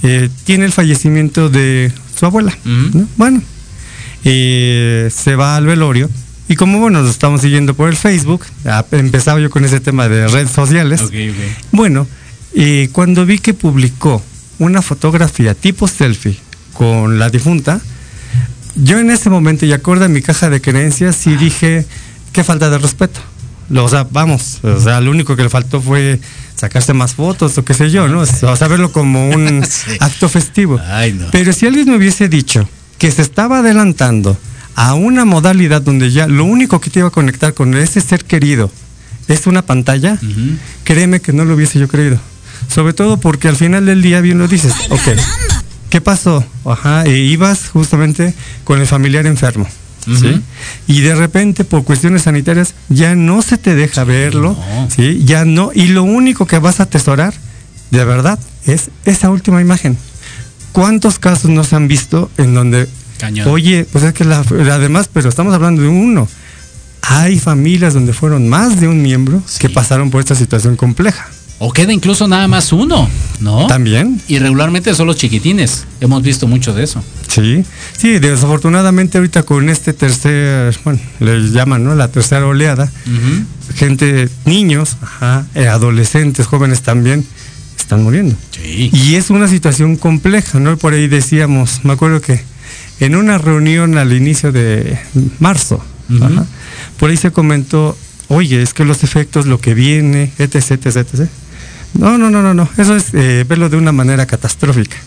[0.04, 2.58] eh, tiene el fallecimiento de su abuela.
[3.18, 3.42] Bueno,
[4.24, 6.10] eh, se va al velorio.
[6.48, 10.10] Y como bueno, nos estamos siguiendo por el Facebook, ah, empezaba yo con ese tema
[10.10, 11.02] de redes sociales.
[11.72, 12.08] Bueno,
[12.56, 14.24] eh, cuando vi que publicó
[14.58, 16.38] una fotografía tipo selfie
[16.74, 17.82] con la difunta,
[18.84, 21.86] yo en ese momento, y acorde a mi caja de creencias, sí dije,
[22.34, 23.20] qué falta de respeto.
[23.76, 26.20] O sea, vamos, o sea, lo único que le faltó fue
[26.56, 28.22] sacarse más fotos o qué sé yo, ¿no?
[28.22, 29.92] O sea, verlo como un Sí.
[30.00, 30.80] acto festivo.
[30.88, 31.28] Ay, no.
[31.32, 34.36] Pero si alguien me hubiese dicho que se estaba adelantando
[34.76, 38.26] a una modalidad donde ya lo único que te iba a conectar con ese ser
[38.26, 38.72] querido
[39.28, 40.18] es una pantalla,
[40.84, 42.20] créeme que no lo hubiese yo creído.
[42.74, 45.08] Sobre todo porque al final del día bien lo dices, ok,
[45.90, 46.44] ¿qué pasó?
[46.66, 49.68] Ajá, e ibas justamente con el familiar enfermo.
[50.06, 50.42] ¿sí?
[50.88, 54.90] Y de repente por cuestiones sanitarias ya no se te deja verlo, no.
[54.90, 55.22] ¿sí?
[55.24, 57.34] ya no, y lo único que vas a atesorar,
[57.92, 59.98] de verdad, es esa última imagen.
[60.72, 62.88] ¿Cuántos casos no se han visto en donde,
[63.20, 63.48] Cañón.
[63.50, 66.28] oye, pues es que la, además, pero estamos hablando de uno,
[67.02, 69.60] hay familias donde fueron más de un miembro Sí.
[69.60, 71.28] que pasaron por esta situación compleja.
[71.62, 73.10] O queda incluso nada más uno,
[73.42, 73.68] ¿no?
[73.68, 75.86] También, Y regularmente son los chiquitines.
[76.00, 77.04] Hemos visto mucho de eso.
[77.28, 77.64] sí.
[77.98, 81.96] Sí, desafortunadamente ahorita con este tercer, bueno, le llaman, ¿no?
[81.96, 82.90] La tercera oleada,
[83.76, 87.26] gente, niños, ajá, eh, adolescentes, jóvenes también,
[87.78, 88.36] están muriendo.
[88.52, 88.90] Sí.
[88.94, 90.78] Y es una situación compleja, ¿no?
[90.78, 92.42] Por ahí decíamos, me acuerdo que
[93.02, 94.98] en una reunión al inicio de
[95.40, 95.84] marzo,
[96.22, 96.46] ajá,
[96.98, 97.98] por ahí se comentó,
[98.30, 101.30] oye, es que los efectos, lo que viene, etc, etc, etc.
[101.94, 104.98] No, no, no, no, no, eso es eh, verlo de una manera catastrófica.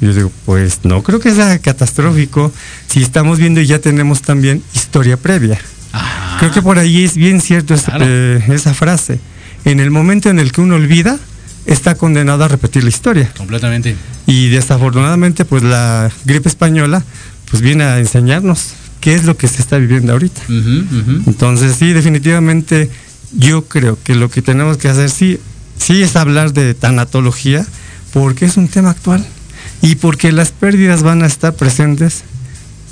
[0.00, 2.52] Y Yo digo, pues no creo que sea catastrófico
[2.88, 5.58] si estamos viendo y ya tenemos también historia previa.
[5.92, 6.38] Ajá.
[6.40, 9.20] Creo que por ahí es bien cierto eh, esa frase.
[9.64, 11.18] En el momento en el que uno olvida,
[11.66, 13.32] está condenado a repetir la historia.
[13.36, 13.96] Completamente.
[14.26, 17.04] Y desafortunadamente, pues la gripe española,
[17.50, 20.42] pues viene a enseñarnos qué es lo que se está viviendo ahorita.
[21.26, 22.90] Entonces, sí, definitivamente,
[23.32, 25.38] yo creo que lo que tenemos que hacer, sí,
[25.82, 27.66] sí es hablar de tanatología,
[28.12, 29.24] porque es un tema actual
[29.80, 32.22] y porque las pérdidas van a estar presentes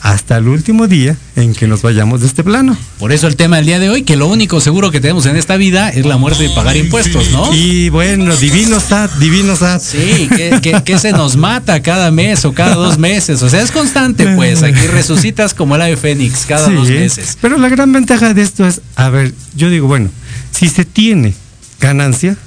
[0.03, 2.75] hasta el último día en que nos vayamos de este plano.
[2.99, 5.37] Por eso el tema del día de hoy, que lo único seguro que tenemos en
[5.37, 7.53] esta vida es la muerte y pagar impuestos, ¿no?
[7.55, 9.83] Y bueno, divino SAT, divino SAT.
[9.83, 13.43] Sí, que, que- que se nos mata cada mes o cada dos meses.
[13.43, 14.63] O sea, es constante, pues.
[14.63, 17.37] Aquí resucitas como el ave fénix cada Sí, dos meses.
[17.39, 20.09] Pero la gran ventaja de esto es, a ver, yo digo, bueno,
[20.51, 21.35] si se tiene
[21.79, 22.39] ganancia,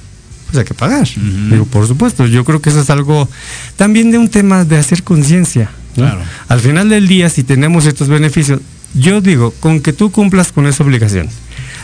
[0.54, 1.08] pues hay que pagar.
[1.50, 3.28] Digo, por supuesto, yo creo que eso es algo
[3.76, 5.70] también de un tema de hacer conciencia.
[5.96, 6.04] ¿no?
[6.04, 6.20] Claro.
[6.48, 8.60] Al final del día, si tenemos estos beneficios,
[8.94, 11.28] yo digo, con que tú cumplas con esa obligación,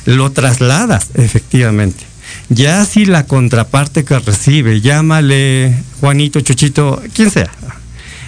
[0.06, 2.04] lo trasladas efectivamente.
[2.48, 7.50] Ya si la contraparte que recibe, llámale Juanito, Chuchito, quien sea,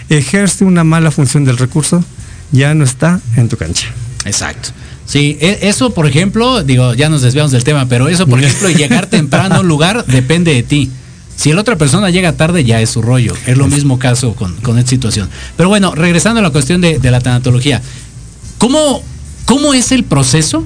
[0.09, 2.05] ejerce una mala función del recurso,
[2.51, 3.89] ya no está en tu cancha.
[4.25, 4.71] Exacto.
[5.13, 8.71] Sí, e- eso, por ejemplo, digo, ya nos desviamos del tema, pero eso, por ejemplo,
[8.71, 10.91] llegar temprano a un lugar depende de ti.
[11.37, 13.35] Si la otra persona llega tarde, ya es su rollo.
[13.47, 15.29] Es lo mismo caso con, con esta situación.
[15.57, 17.83] Pero bueno, regresando a la cuestión de, de la tanatología,
[18.59, 19.03] ¿cómo,
[19.45, 20.65] ¿cómo es el proceso?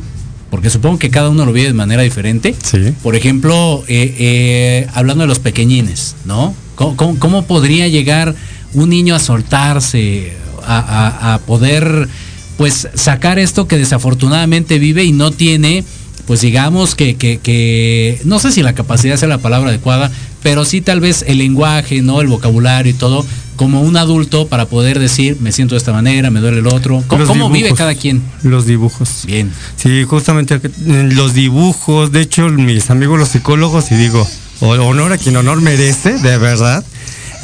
[0.51, 2.55] Porque supongo que cada uno lo vive de manera diferente.
[2.63, 2.93] Sí.
[3.03, 6.55] Por ejemplo, eh, eh, hablando de los pequeñines, ¿no?
[6.77, 8.35] ¿Cómo, cómo- cómo podría llegar
[8.75, 12.09] un niño a soltarse, a, a- a poder,
[12.57, 15.85] pues, sacar esto que desafortunadamente vive y no tiene,
[16.27, 20.11] pues, digamos que, que- que- no sé si la capacidad sea la palabra adecuada,
[20.42, 22.21] pero sí tal vez el lenguaje, ¿no?
[22.21, 23.25] El vocabulario y todo,
[23.57, 27.02] como un adulto para poder decir, me siento de esta manera, me duele el otro.
[27.07, 28.23] ¿Cómo, cómo vive cada quien?
[28.42, 29.23] Los dibujos.
[29.27, 29.50] Bien.
[29.77, 34.27] Sí, justamente en los dibujos, de hecho mis amigos los psicólogos, y digo,
[34.61, 36.85] honor a quien honor merece, de verdad,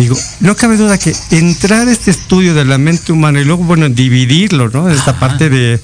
[0.02, 3.64] digo, no cabe duda que entrar a este estudio de la mente humana y luego,
[3.64, 4.88] bueno, dividirlo, ¿no?
[4.88, 5.20] Esta Ajá.
[5.20, 5.80] parte de,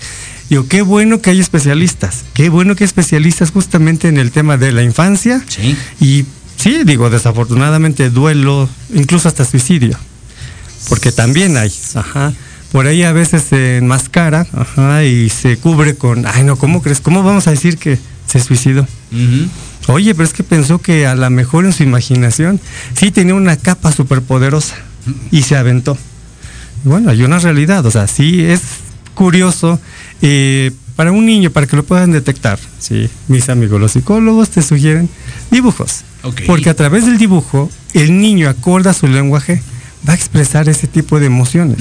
[0.50, 4.56] digo, qué bueno que hay especialistas, qué bueno que hay especialistas justamente en el tema
[4.56, 5.76] de la infancia Sí.
[6.00, 6.24] y
[6.56, 9.98] sí, digo, desafortunadamente duelo, incluso hasta suicidio.
[10.88, 12.32] Porque también hay, ajá.
[12.72, 17.00] Por ahí a veces se enmascara, ajá, y se cubre con, ay no, ¿cómo crees?
[17.00, 18.82] ¿Cómo vamos a decir que se suicidó?
[19.10, 19.48] Ujú.
[19.88, 22.60] Oye, pero es que pensó que a lo mejor en su imaginación
[22.94, 24.76] sí tenía una capa superpoderosa
[25.30, 25.96] y se aventó.
[26.84, 28.60] Bueno, hay una realidad, o sea, sí es
[29.14, 29.80] curioso
[30.22, 32.58] eh, para un niño, para que lo puedan detectar.
[32.78, 35.08] Sí, mis amigos los psicólogos te sugieren
[35.50, 36.04] dibujos.
[36.46, 39.62] Porque a través del dibujo, el niño acorde a su lenguaje,
[40.06, 41.78] va a expresar ese tipo de emociones.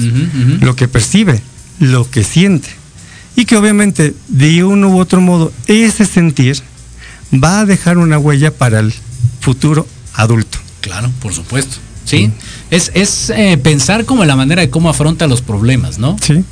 [0.60, 1.40] Lo que percibe,
[1.78, 2.68] lo que siente.
[3.36, 6.62] Y que obviamente, de uno u otro modo, ese sentir
[7.32, 8.92] va a dejar una huella para el
[9.40, 10.58] futuro adulto.
[10.80, 11.76] Claro, por supuesto.
[12.04, 12.30] Sí,
[12.70, 16.16] es, es eh, pensar como la manera de cómo afronta los problemas, ¿no?
[16.22, 16.42] Sí.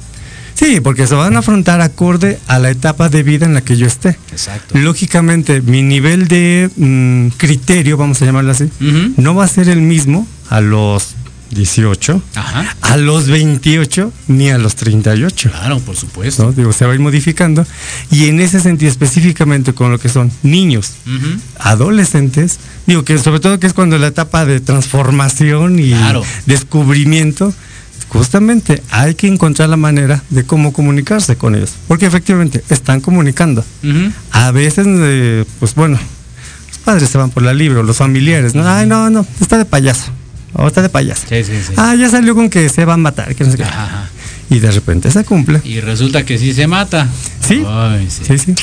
[0.54, 3.76] Sí, porque se van a afrontar acorde a la etapa de vida en la que
[3.76, 4.18] yo esté.
[4.32, 4.78] Exacto.
[4.78, 8.70] Lógicamente, mi nivel de mm, criterio, vamos a llamarlo así,
[9.16, 11.14] no va a ser el mismo a los
[11.50, 12.76] 18, Ajá.
[12.80, 15.50] a los 28, ni a los 38.
[15.50, 16.44] Claro, por supuesto.
[16.44, 16.52] ¿no?
[16.52, 17.64] Digo, se va a ir modificando.
[18.10, 20.92] Y en ese sentido, específicamente con lo que son niños,
[21.58, 26.22] adolescentes, digo que sobre todo que es cuando la etapa de transformación y Claro.
[26.46, 27.52] descubrimiento,
[28.08, 33.64] justamente hay que encontrar la manera de cómo comunicarse con ellos, porque efectivamente están comunicando.
[34.30, 35.98] A veces, eh, pues bueno,
[36.68, 38.66] los padres se van por la libre, o los familiares, ¿no?
[38.68, 40.10] Ay, no, no, está de payaso,
[40.58, 41.26] o está de payaso.
[41.28, 41.72] Sí, sí, sí.
[41.76, 43.64] Ah, ya salió con que se va a matar, que no sé qué.
[43.64, 44.10] Ajá, ajá.
[44.48, 45.60] Y de repente se cumple.
[45.64, 47.08] Y resulta que sí se mata.
[47.46, 47.62] Sí.
[47.66, 48.22] Ay, sí.
[48.26, 48.54] Sí, sí.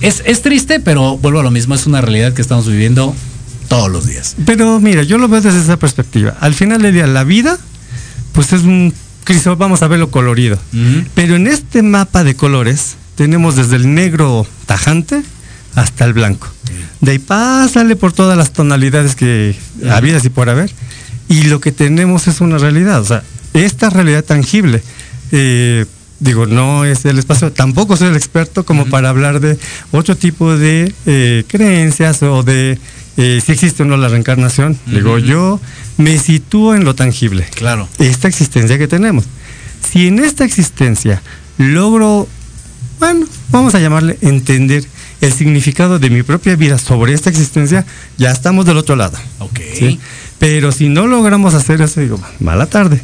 [0.00, 3.14] Es, es triste, pero vuelvo a lo mismo, es una realidad que estamos viviendo
[3.68, 4.34] todos los días.
[4.44, 6.36] Pero mira, yo lo veo desde esa perspectiva.
[6.40, 7.58] Al final del día, la vida,
[8.32, 8.92] pues es un
[9.24, 10.58] crisol, vamos a verlo colorido.
[11.14, 15.22] Pero en este mapa de colores tenemos desde el negro tajante
[15.74, 16.48] hasta el blanco.
[17.00, 19.56] De ahí pásale por todas las tonalidades que
[19.90, 20.70] habidas y por haber.
[21.28, 23.00] Y lo que tenemos es una realidad.
[23.00, 23.22] O sea,
[23.54, 24.82] esta realidad tangible.
[25.32, 25.86] eh,
[26.22, 29.58] digo, no es el espacio, tampoco soy el experto como para hablar de
[29.90, 32.78] otro tipo de eh, creencias o de
[33.16, 34.78] eh, si existe o no la reencarnación.
[34.86, 35.60] Digo, yo
[35.98, 37.46] me sitúo en lo tangible.
[37.54, 37.88] Claro.
[37.98, 39.24] Esta existencia que tenemos.
[39.90, 41.20] Si en esta existencia
[41.58, 42.28] logro,
[43.00, 44.84] bueno, vamos a llamarle entender
[45.22, 47.86] el significado de mi propia vida sobre esta existencia,
[48.18, 49.16] ya estamos del otro lado.
[49.38, 49.60] Ok.
[49.72, 50.00] ¿sí?
[50.38, 53.00] Pero si no logramos hacer eso, digo, mala tarde.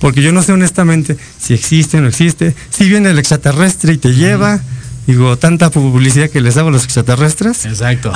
[0.00, 3.98] Porque yo no sé honestamente si existe o no existe, si viene el extraterrestre y
[3.98, 4.60] te lleva,
[5.06, 7.64] digo, tanta publicidad que les hago a los extraterrestres.
[7.66, 8.12] Exacto.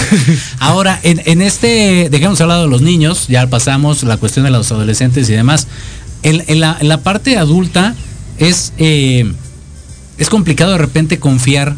[0.58, 4.50] Ahora, en, en este, dejamos al lado de los niños, ya pasamos la cuestión de
[4.50, 5.68] los adolescentes y demás.
[6.24, 7.94] En, en la, en la parte adulta
[8.38, 9.32] es, eh,
[10.16, 11.76] es complicado de repente confiar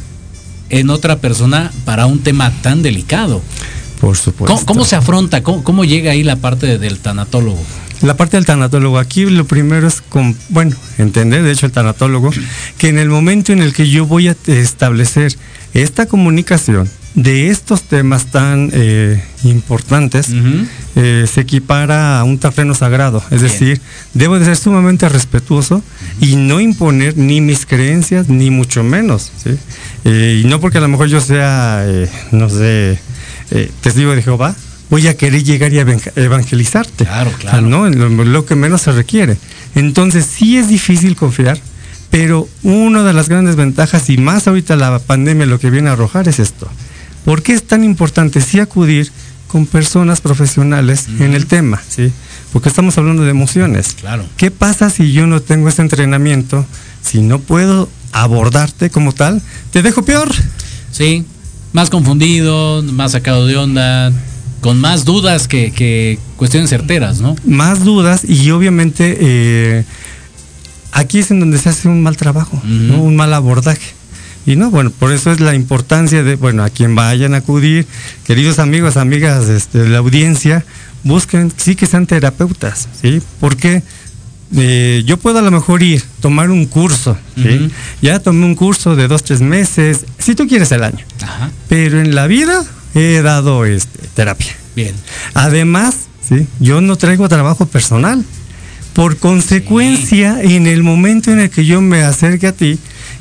[0.71, 3.43] en otra persona para un tema tan delicado.
[4.01, 4.55] Por supuesto.
[4.55, 5.43] ¿Cómo, cómo se afronta?
[5.43, 7.62] ¿Cómo, cómo llega ahí la parte de- del tanatólogo?
[8.03, 12.31] La parte del tanatólogo, aquí lo primero es, con, bueno, entender, de hecho, el tanatólogo,
[12.79, 15.37] que en el momento en el que yo voy a establecer
[15.75, 20.29] esta comunicación de estos temas tan eh, importantes,
[20.97, 23.19] eh, se equipara a un terreno sagrado.
[23.31, 23.53] Es Bien.
[23.53, 23.81] decir,
[24.15, 25.83] debo de ser sumamente respetuoso
[26.21, 29.33] y no imponer ni mis creencias, ni mucho menos.
[29.43, 29.51] ¿sí?
[30.05, 31.85] Eh, y no porque a lo mejor yo sea,
[32.31, 32.99] no sé,
[33.81, 34.55] testigo de Jehová,
[34.89, 37.05] voy a querer llegar y evang- evangelizarte.
[37.07, 37.63] Claro, claro.
[37.63, 37.89] ¿no?
[37.89, 39.37] Lo, lo que menos se requiere.
[39.75, 41.59] Entonces, sí es difícil confiar,
[42.11, 45.93] pero una de las grandes ventajas, y más ahorita la pandemia lo que viene a
[45.93, 46.69] arrojar, es esto.
[47.25, 49.11] ¿Por qué es tan importante sí acudir
[49.47, 51.81] con personas profesionales en el tema?
[51.89, 52.12] ¿sí?
[52.53, 53.95] Porque estamos hablando de emociones.
[54.01, 54.25] Claro.
[54.37, 56.64] ¿Qué pasa si yo no tengo ese entrenamiento?
[57.03, 60.33] Si no puedo abordarte como tal, te dejo peor.
[60.91, 61.25] Sí,
[61.73, 64.12] más confundido, más sacado de onda,
[64.61, 67.37] con más dudas que, que cuestiones certeras, ¿no?
[67.47, 69.85] más dudas y obviamente eh,
[70.93, 73.95] aquí es en donde se hace un mal trabajo, un mal abordaje.
[74.51, 77.87] Y no, bueno, por eso es la importancia de, bueno, a quien vayan a acudir,
[78.25, 80.65] queridos amigos, amigas este, de la audiencia,
[81.05, 83.23] busquen, sí que sean terapeutas, ¿sí?
[83.39, 83.85] Porque
[84.57, 87.17] eh, yo puedo a lo mejor ir, tomar un curso.
[88.03, 92.01] Ya tomé un curso de dos, tres meses, si tú quieres el año, Ajá, pero
[92.01, 92.65] en la vida
[92.97, 94.57] he dado este, terapia.
[94.75, 94.97] bien.
[95.33, 95.95] Además,
[96.29, 96.49] ¿sí?
[96.59, 98.25] yo no traigo trabajo personal.
[98.95, 102.81] Por consecuencia, en el momento en el que yo me acerque a ti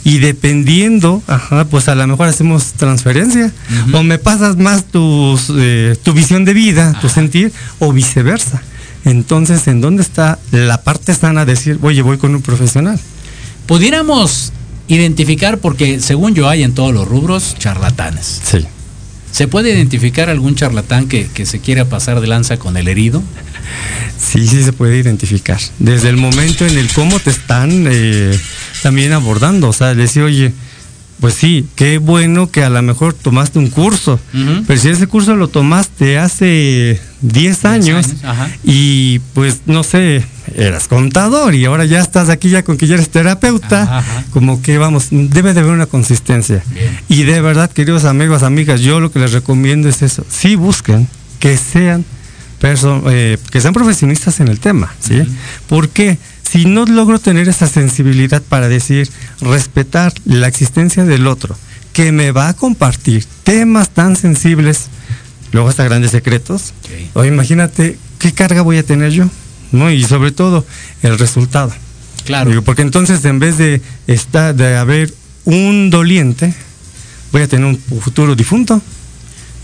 [0.10, 3.54] y dependiendo, ajá, pues a lo mejor hacemos transferencia
[3.94, 8.64] o me pasas más tus, eh, tu visión de vida, tu sentir o viceversa.
[9.06, 13.00] Entonces, ¿en dónde está la parte sana de decir, oye, voy con un profesional?
[13.68, 14.52] Pudiéramos
[14.88, 18.42] identificar, porque según yo hay en todos los rubros, charlatanes.
[18.44, 18.66] Sí.
[19.32, 23.24] ¿Se puede identificar algún charlatán que, que se quiera pasar de lanza con el herido?
[24.18, 25.60] Sí, sí se puede identificar.
[25.80, 28.38] Desde el momento en el cómo te están eh,
[28.82, 29.70] también abordando.
[29.70, 30.52] O sea, decir, oye,
[31.20, 34.20] pues sí, qué bueno que a lo mejor tomaste un curso.
[34.68, 38.50] Pero si ese curso lo tomaste hace 10 años, años, ajá.
[38.64, 40.24] y pues no sé,
[40.56, 44.26] eras contador y ahora ya estás aquí ya con que ya eres terapeuta, Ajá, ajá.
[44.32, 46.64] como que vamos, debe de haber una consistencia.
[46.74, 47.00] Bien.
[47.08, 50.26] Y de verdad, queridos amigos, amigas, yo lo que les recomiendo es eso.
[50.30, 51.08] Sí busquen
[51.40, 52.06] que sean
[52.62, 55.22] eh, que sean profesionistas en el tema, ¿sí?
[55.68, 61.56] Porque si no logro tener esa sensibilidad para decir, respetar la existencia del otro,
[61.94, 64.88] que me va a compartir temas tan sensibles,
[65.54, 66.74] luego hasta grandes secretos,
[67.14, 69.30] o imagínate qué carga voy a tener yo,
[69.72, 69.92] ¿no?
[69.92, 70.66] Y sobre todo
[71.02, 71.72] el resultado.
[72.26, 72.50] Claro.
[72.50, 75.14] Digo, porque entonces en vez de estar, de haber
[75.46, 76.54] un doliente,
[77.32, 78.82] voy a tener un futuro difunto.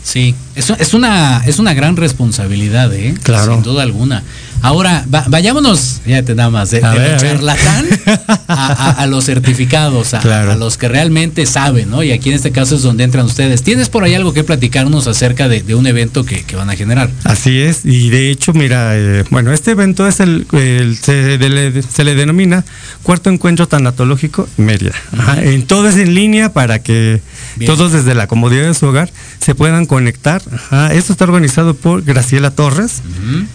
[0.03, 3.15] Sí, es, es, una, es una gran responsabilidad, ¿eh?
[3.23, 3.53] Claro.
[3.53, 4.23] Sin duda alguna.
[4.61, 7.31] Ahora, va- vayámonos, fíjate nada más, de, A de ver, lo a ver.
[7.31, 7.85] charlatán
[8.47, 10.51] a, a- a los certificados, a, Claro.
[10.51, 12.01] a los que realmente saben, ¿no?
[12.01, 13.61] Y aquí en este caso es donde entran ustedes.
[13.61, 16.75] ¿Tienes por ahí algo que platicarnos acerca de, de un evento que, que van a
[16.75, 17.09] generar?
[17.25, 21.49] Así es, y de hecho, mira, eh, bueno, este evento es el, el- se, de-
[21.49, 22.63] le, se le denomina
[23.03, 24.93] Cuarto Encuentro Tanatológico Mérida.
[25.15, 27.21] Ajá, en todo es en línea para que
[27.55, 27.71] Bien.
[27.71, 30.41] todos desde la comodidad de su hogar se puedan conectar.
[30.51, 33.01] Ajá, esto está organizado por Graciela Torres,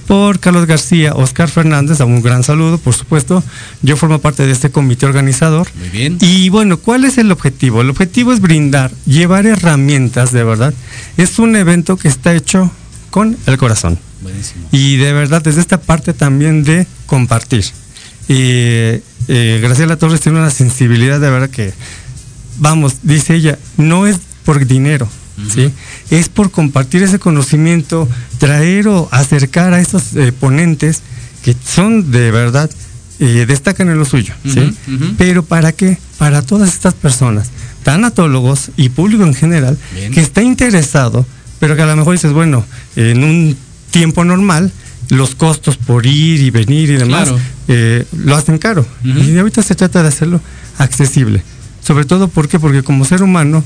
[0.07, 3.43] por Carlos García, Oscar Fernández, a un gran saludo, por supuesto.
[3.82, 5.68] Yo formo parte de este comité organizador.
[5.78, 6.18] Muy bien.
[6.20, 7.80] Y bueno, ¿cuál es el objetivo?
[7.80, 10.74] El objetivo es brindar, llevar herramientas, de verdad.
[11.16, 12.70] Es un evento que está hecho
[13.11, 13.99] con el corazón.
[14.22, 14.68] Buenísimo.
[14.72, 17.64] Y de verdad, desde esta parte también de compartir.
[18.28, 21.72] Y eh, Graciela Torres tiene una sensibilidad de verdad que,
[22.59, 25.09] vamos, dice ella, no es por dinero,
[25.53, 25.70] ¿sí?
[26.11, 31.01] Es por compartir ese conocimiento, traer o acercar a estos eh, ponentes
[31.45, 32.70] que son de verdad,
[33.18, 34.34] eh, destacan en lo suyo.
[35.18, 35.99] Pero ¿para qué?
[36.18, 37.49] Para todas estas personas,
[37.82, 40.12] tanatólogos y público en general, Bien.
[40.12, 41.26] que está interesado
[41.59, 42.64] pero que a lo mejor dices, bueno,
[42.97, 43.55] en un
[43.91, 44.72] tiempo normal,
[45.11, 47.41] los costos por ir y venir y demás Claro.
[47.68, 48.86] eh, lo hacen caro.
[49.05, 50.41] Y ahorita se trata de hacerlo
[50.78, 51.43] accesible.
[51.83, 52.59] Sobre todo ¿por qué?
[52.59, 53.64] porque como ser humano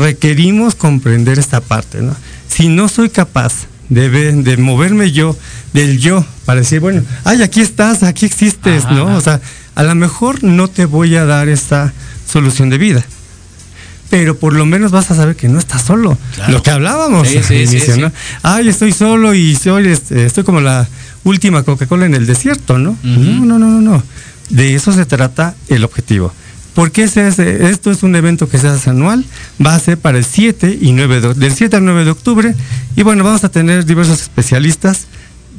[0.00, 2.00] requerimos comprender esta parte.
[2.02, 2.14] ¿no?
[2.48, 3.52] Si no soy capaz
[3.88, 5.36] de, ver- de moverme yo,
[5.72, 9.08] del yo, para decir, bueno, ay, aquí estás, aquí existes, Ajá, ¿no?
[9.08, 9.16] ajá.
[9.16, 9.40] O sea,
[9.74, 11.92] a lo mejor no te voy a dar esta
[12.30, 13.04] solución de vida.
[14.10, 16.18] Pero por lo menos vas a saber que no estás solo.
[16.34, 16.52] Claro.
[16.52, 18.00] Lo que hablábamos Sí, al sí, sí, inicio, sí.
[18.00, 18.12] ¿no?
[18.42, 20.86] Ay, estoy solo y soy, este, estoy como la
[21.24, 22.96] última Coca-Cola en el desierto, ¿no?
[23.02, 24.02] No, no, no, no, no.
[24.50, 26.32] De eso se trata el objetivo.
[26.74, 27.68] ¿Por qué se hace?
[27.68, 29.24] Esto es un evento que se hace anual,
[29.64, 32.54] va a ser para el 7 y 9 de, del 7 al 9 de octubre.
[32.96, 35.06] Y bueno, vamos a tener diversos especialistas,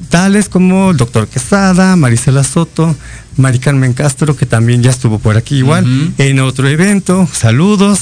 [0.09, 2.95] tales como el doctor Quesada, Marisela Soto,
[3.37, 7.99] Mari Carmen Castro, que también ya estuvo por aquí igual, en otro evento, saludos.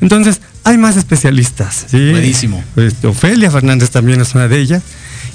[0.00, 1.86] Entonces, hay más especialistas.
[1.90, 2.10] ¿sí?
[2.10, 2.64] Buenísimo.
[2.76, 4.82] Este, Ofelia Fernández también es una de ellas.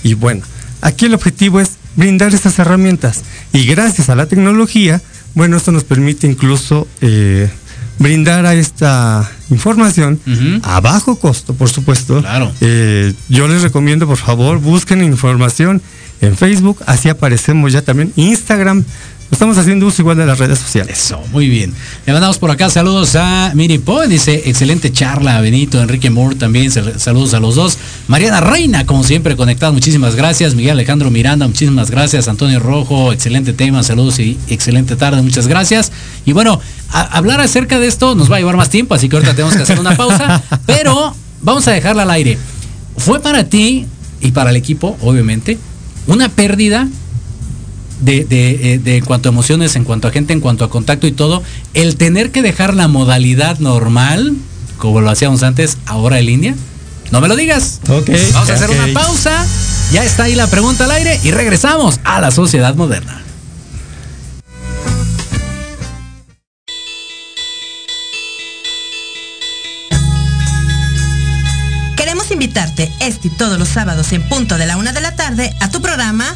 [0.03, 0.41] Y bueno,
[0.81, 3.21] aquí el objetivo es brindar estas herramientas.
[3.53, 5.01] Y gracias a la tecnología,
[5.35, 7.49] bueno, esto nos permite incluso eh,
[7.97, 10.19] brindar a esta información
[10.63, 12.21] a bajo costo, por supuesto.
[12.21, 12.51] Claro.
[12.61, 15.81] Eh, yo les recomiendo, por favor, busquen información
[16.21, 18.11] en Facebook, así aparecemos ya también.
[18.15, 18.83] Instagram,
[19.31, 20.97] estamos haciendo uso igual de las redes sociales.
[20.97, 21.73] Eso, muy bien.
[22.05, 26.71] Le mandamos por acá saludos a Miri Poe, dice, excelente charla, Benito, Enrique Moore también,
[26.71, 27.77] sal- saludos a los dos.
[28.07, 30.55] Mariana Reina, como siempre, conectada, muchísimas gracias.
[30.55, 32.27] Miguel Alejandro Miranda, muchísimas gracias.
[32.27, 35.91] Antonio Rojo, excelente tema, saludos y excelente tarde, muchas gracias.
[36.25, 36.59] Y bueno,
[36.91, 39.55] a- hablar acerca de esto nos va a llevar más tiempo, así que ahorita tenemos
[39.55, 42.37] que hacer una pausa, pero vamos a dejarla al aire.
[42.97, 43.85] ¿Fue para ti
[44.21, 45.57] y para el equipo, obviamente,
[46.07, 46.87] una pérdida
[47.99, 50.69] de, de, eh, de en cuanto a emociones, en cuanto a gente, en cuanto a
[50.69, 51.43] contacto y todo,
[51.73, 54.35] el tener que dejar la modalidad normal,
[54.77, 56.55] como lo hacíamos antes, ahora en línea?
[57.11, 57.79] No me lo digas.
[57.89, 59.45] Ok, Vamos a hacer una pausa.
[59.91, 63.23] Ya está ahí la pregunta al aire y regresamos a la sociedad moderna.
[71.97, 75.51] Queremos invitarte este y todos los sábados en punto de la una de la tarde
[75.59, 76.35] a tu programa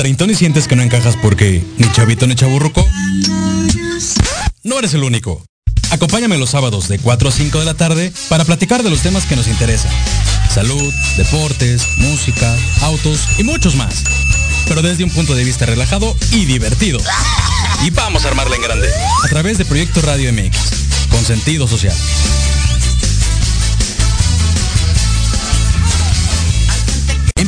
[0.00, 2.88] ¿Treintón y sientes que no encajas porque ni chavito ni chaburruco?
[4.62, 5.44] No eres el único.
[5.90, 9.26] Acompáñame los sábados de 4 a 5 de la tarde para platicar de los temas
[9.26, 9.92] que nos interesan.
[10.54, 14.04] Salud, deportes, música, autos y muchos más.
[14.68, 16.98] Pero desde un punto de vista relajado y divertido.
[17.84, 18.88] Y vamos a armarla en grande.
[19.22, 21.94] A través de Proyecto Radio MX, con sentido social.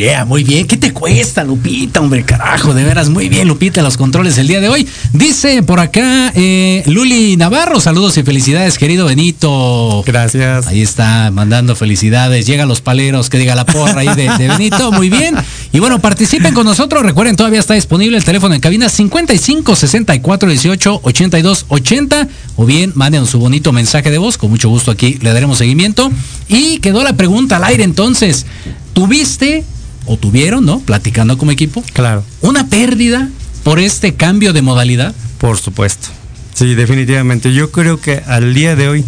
[0.00, 0.66] Yeah, muy bien.
[0.66, 2.00] ¿Qué te cuesta, Lupita?
[2.00, 4.88] Hombre, carajo, de veras, muy bien, Lupita, los controles el día de hoy.
[5.12, 10.02] Dice por acá eh, Luli Navarro, saludos y felicidades, querido Benito.
[10.06, 10.68] Gracias.
[10.68, 12.46] Ahí está, mandando felicidades.
[12.46, 15.34] Llega los paleros, que diga la porra ahí de, de Benito, muy bien.
[15.70, 17.02] Y bueno, participen con nosotros.
[17.02, 22.28] Recuerden, todavía está disponible el teléfono en cabina 55 64 18 82 80.
[22.56, 24.38] O bien, manden su bonito mensaje de voz.
[24.38, 26.10] Con mucho gusto aquí le daremos seguimiento.
[26.48, 28.46] Y quedó la pregunta al aire entonces.
[28.94, 29.62] ¿Tuviste
[30.10, 30.80] o tuvieron, ¿no?
[30.80, 31.84] Platicando como equipo.
[31.92, 32.24] Claro.
[32.40, 33.28] ¿Una pérdida
[33.62, 35.14] por este cambio de modalidad?
[35.38, 36.08] Por supuesto.
[36.52, 37.54] Sí, definitivamente.
[37.54, 39.04] Yo creo que al día de hoy,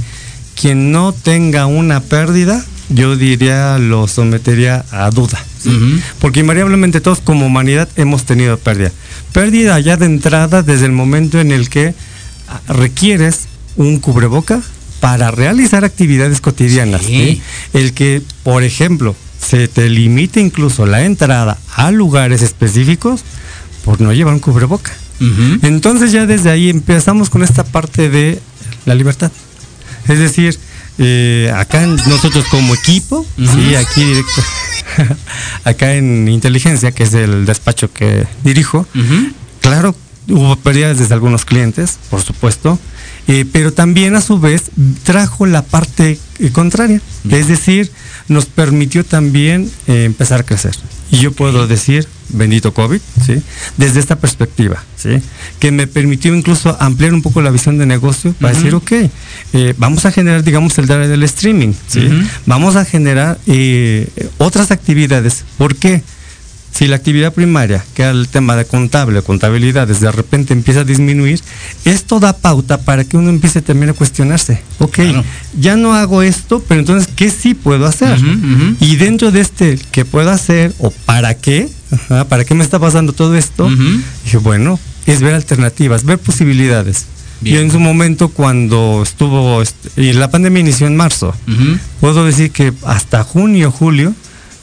[0.54, 5.44] quien no tenga una pérdida, yo diría lo sometería a duda.
[5.60, 5.70] ¿sí?
[5.70, 6.00] Uh -huh.
[6.20, 8.92] Porque invariablemente todos como humanidad hemos tenido pérdida.
[9.32, 11.96] Pérdida ya de entrada desde el momento en el que
[12.68, 14.62] requieres un cubreboca
[15.00, 17.02] para realizar actividades cotidianas.
[17.02, 17.16] Sí.
[17.16, 17.42] ¿sí?
[17.72, 23.22] El que, por ejemplo, se te limita incluso la entrada a lugares específicos
[23.84, 24.92] por no llevar un cubreboca.
[25.20, 25.58] Uh -huh.
[25.62, 28.40] Entonces ya desde ahí empezamos con esta parte de
[28.86, 29.30] la libertad.
[30.08, 30.58] Es decir,
[30.98, 33.54] eh, acá nosotros como equipo, uh -huh.
[33.54, 34.42] sí, aquí directo,
[35.64, 39.32] acá en inteligencia, que es el despacho que dirijo, uh -huh.
[39.60, 39.94] claro,
[40.28, 42.78] hubo pérdidas desde algunos clientes, por supuesto,
[43.28, 44.64] eh, pero también a su vez
[45.04, 47.90] trajo la parte eh, contraria, es decir,
[48.28, 50.74] nos permitió también eh, empezar a crecer.
[51.10, 53.42] Y yo puedo decir, bendito COVID, ¿sí?
[53.76, 55.20] desde esta perspectiva, ¿sí?
[55.58, 58.58] que me permitió incluso ampliar un poco la visión de negocio para uh -huh.
[58.58, 58.92] decir, ok,
[59.52, 62.00] eh, vamos a generar, digamos, el área del streaming, ¿sí?
[62.00, 62.28] Uh -huh.
[62.46, 64.08] vamos a generar eh,
[64.38, 65.44] otras actividades.
[65.58, 66.02] ¿Por qué?
[66.72, 70.80] Si la actividad primaria, que era el tema de contable o contabilidades, de repente empieza
[70.80, 71.40] a disminuir,
[71.84, 74.62] esto da pauta para que uno empiece también a cuestionarse.
[74.78, 75.24] Ok, claro.
[75.58, 78.18] ya no hago esto, pero entonces, ¿qué sí puedo hacer?
[78.18, 78.76] Uh -huh, uh -huh.
[78.80, 81.68] Y dentro de este, ¿qué puedo hacer o para qué?
[81.90, 83.66] Ajá, ¿Para qué me está pasando todo esto?
[83.66, 84.02] Uh -huh.
[84.24, 87.04] Dije, bueno, es ver alternativas, ver posibilidades.
[87.42, 87.56] Bien.
[87.56, 89.62] Y en su momento cuando estuvo,
[89.96, 91.34] y la pandemia inició en marzo,
[92.00, 94.14] puedo decir que hasta junio, julio,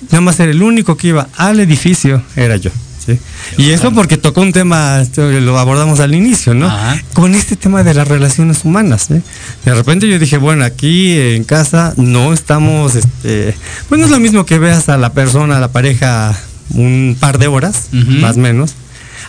[0.07, 2.71] nada más era el único que iba al edificio, era yo.
[3.05, 3.19] ¿sí?
[3.57, 6.67] Y eso porque tocó un tema, lo abordamos al inicio, ¿no?
[6.67, 7.01] Ajá.
[7.13, 9.09] Con este tema de las relaciones humanas.
[9.11, 9.21] ¿eh?
[9.65, 13.55] De repente yo dije, bueno, aquí en casa no estamos, este,
[13.87, 16.37] pues no es lo mismo que veas a la persona, a la pareja,
[16.71, 18.19] un par de horas, uh -huh.
[18.21, 18.75] más o menos,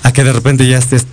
[0.02, 1.06] a que de repente ya estés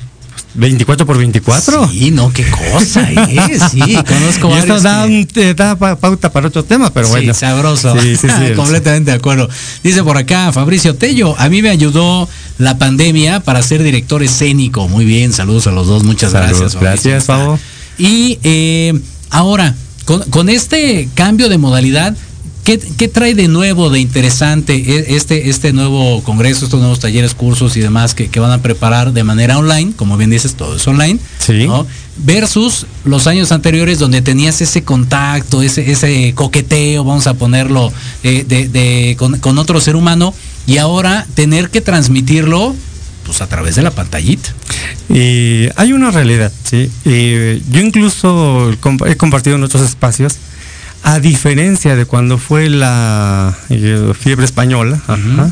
[0.57, 1.89] 24 por 24.
[1.89, 3.59] Sí, no, qué cosa, ¿eh?
[3.71, 7.33] Sí, conozco y esto da, un, da pauta para otro tema, pero bueno.
[7.33, 7.99] Sí, sabroso.
[8.01, 9.47] Sí, sí, sí, Completamente de acuerdo.
[9.83, 12.27] Dice por acá Fabricio Tello, a mí me ayudó
[12.57, 14.87] la pandemia para ser director escénico.
[14.87, 16.81] Muy bien, saludos a los dos, muchas saludos, gracias.
[16.81, 17.59] Gracias, Pavo.
[17.99, 18.99] Y eh,
[19.29, 22.15] ahora, con, con este cambio de modalidad,
[22.68, 27.78] ¿Qué, ¿Qué, trae de nuevo, de interesante este, este nuevo congreso, estos nuevos talleres, cursos
[27.78, 29.93] y demás que, que van a preparar de manera online?
[29.95, 31.18] Como bien dices, todo es online.
[31.39, 31.65] Sí.
[31.65, 31.88] ¿no?
[32.18, 37.93] Versus los años anteriores donde tenías ese contacto, ese, ese coqueteo, vamos a ponerlo,
[38.24, 40.34] eh, de, de, con, con otro ser humano,
[40.65, 42.76] y ahora tener que transmitirlo
[43.26, 44.49] pues a través de la pantallita.
[45.07, 46.91] Y hay una realidad, ¿sí?
[47.05, 48.74] Y yo incluso
[49.05, 50.36] he compartido en otros espacios
[51.03, 55.51] a diferencia de cuando fue la eh, fiebre española, uh -huh.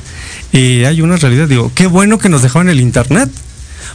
[0.53, 3.29] eh, hay una realidad, digo, qué bueno que nos dejaron el internet,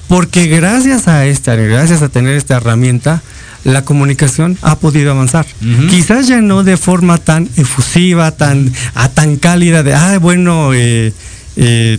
[0.08, 3.22] porque gracias a esta, gracias a tener esta herramienta,
[3.64, 5.46] la comunicación ha podido avanzar.
[5.60, 5.90] Uh -huh.
[5.90, 11.12] Quizás ya no de forma tan efusiva, tan, a tan cálida de, ah, bueno, eh,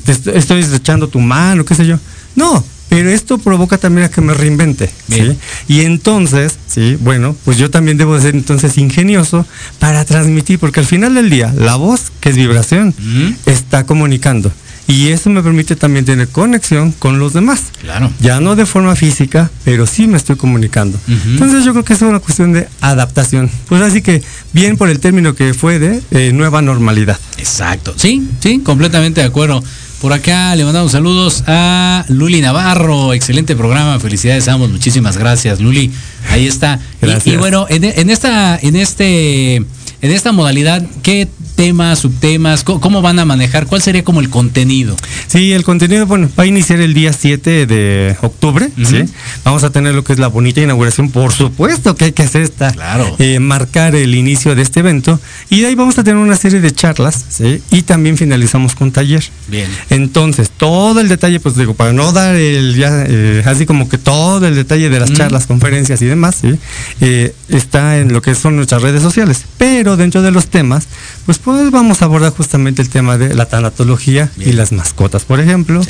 [0.04, 1.97] te est estoy echando tu mano, qué sé yo.
[2.36, 4.89] No, pero esto provoca también a que me reinvente.
[5.08, 5.38] ¿sí?
[5.70, 9.46] Y entonces, sí, bueno, pues yo también debo ser entonces ingenioso
[9.80, 13.36] para transmitir, porque al final del día, la voz, que es vibración, uh -huh.
[13.46, 14.52] está comunicando.
[14.89, 17.62] Y eso me permite también tener conexión con los demás.
[17.80, 18.12] Claro.
[18.20, 21.00] Ya no de forma física, pero sí me estoy comunicando.
[21.08, 21.32] Uh -huh.
[21.32, 23.50] Entonces yo creo que es una cuestión de adaptación.
[23.70, 24.22] Pues así que
[24.52, 27.18] bien por el término que fue de eh, nueva normalidad.
[27.38, 27.94] Exacto.
[27.96, 29.64] Sí, sí, completamente de acuerdo.
[30.02, 33.14] Por acá le mandamos saludos a Luli Navarro.
[33.14, 33.99] Excelente programa.
[33.99, 34.72] Felicidades a ambos.
[34.72, 35.91] Muchísimas gracias, Luli.
[36.32, 36.80] Ahí está.
[36.99, 37.28] Gracias.
[37.28, 39.64] Y, y, bueno, en, en, esta, en este
[40.02, 43.68] en esta modalidad, ¿qué temas, subtemas, cómo van a manejar?
[43.68, 44.95] ¿Cuál sería como el contenido?
[45.28, 49.04] Sí, el contenido, bueno, va a iniciar el día 7 de octubre, ¿sí?
[49.43, 52.41] Vamos a tener lo que es la bonita inauguración, por supuesto que hay que hacer
[52.41, 53.16] esta, claro.
[53.20, 56.62] Eh, marcar el inicio de este evento, y de ahí vamos a tener una serie
[56.62, 57.62] de charlas, ¿sí?
[57.70, 59.24] Y también finalizamos con taller.
[59.47, 59.70] Bien.
[59.91, 63.99] Entonces, todo el detalle, pues digo, para no dar el ya, eh, así como que
[63.99, 66.58] todo el detalle de las charlas, conferencias y demás, ¿sí?
[67.02, 69.45] Eh, está en lo que son nuestras redes sociales.
[69.58, 70.88] Pero dentro de los temas,
[71.26, 75.39] pues, pues vamos a abordar justamente el tema de la tanatología y las mascotas, por
[75.39, 75.82] ejemplo,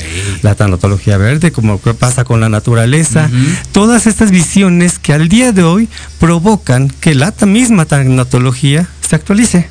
[0.42, 3.30] la tanatología verde, como pasa con la naturaleza,
[3.72, 5.88] todas estas visiones que al día de hoy
[6.18, 9.68] provocan que la misma tanatología se actualice,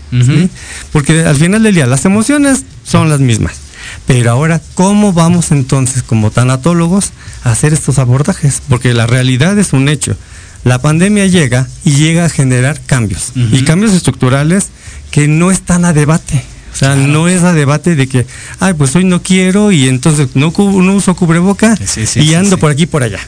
[0.92, 3.71] porque al final del día las emociones son las mismas.
[4.08, 7.12] Pero ahora, ¿cómo vamos entonces como tanatólogos
[7.44, 8.62] a hacer estos abordajes?
[8.68, 10.16] Porque la realidad es un hecho.
[10.64, 13.32] La pandemia llega y llega a generar cambios.
[13.36, 14.68] Y cambios estructurales
[15.10, 16.44] que no están a debate.
[16.74, 18.26] O sea, no es a debate de que,
[18.60, 21.78] ay, pues hoy no quiero y entonces no, no uso cubreboca
[22.16, 23.20] y ando por aquí por allá.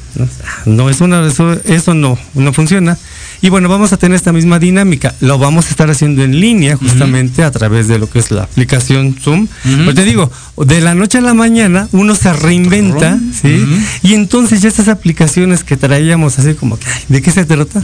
[0.66, 2.98] No, es una, eso, eso no, no funciona.
[3.44, 5.14] Y bueno, vamos a tener esta misma dinámica.
[5.20, 8.44] Lo vamos a estar haciendo en línea justamente a través de lo que es la
[8.44, 9.50] aplicación Zoom.
[9.84, 13.66] Pues te digo, de la noche a la mañana uno se reinventa, ¿sí?
[14.02, 17.84] Y entonces ya estas aplicaciones que traíamos así como que, ¿de qué se trata?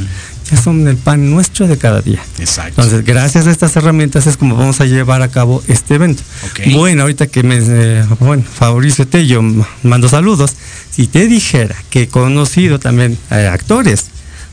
[0.50, 2.22] Ya son el pan nuestro de cada día.
[2.40, 2.82] Exacto.
[2.82, 6.24] Entonces, gracias a estas herramientas es como vamos a llevar a cabo este evento.
[6.72, 9.44] Bueno, ahorita que me, eh, bueno, Fabricio Tello
[9.84, 10.56] mando saludos.
[10.90, 14.06] Si te dijera que he conocido también eh, actores,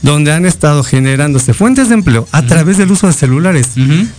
[0.02, 3.70] donde han estado generándose fuentes de empleo a través del uso de celulares,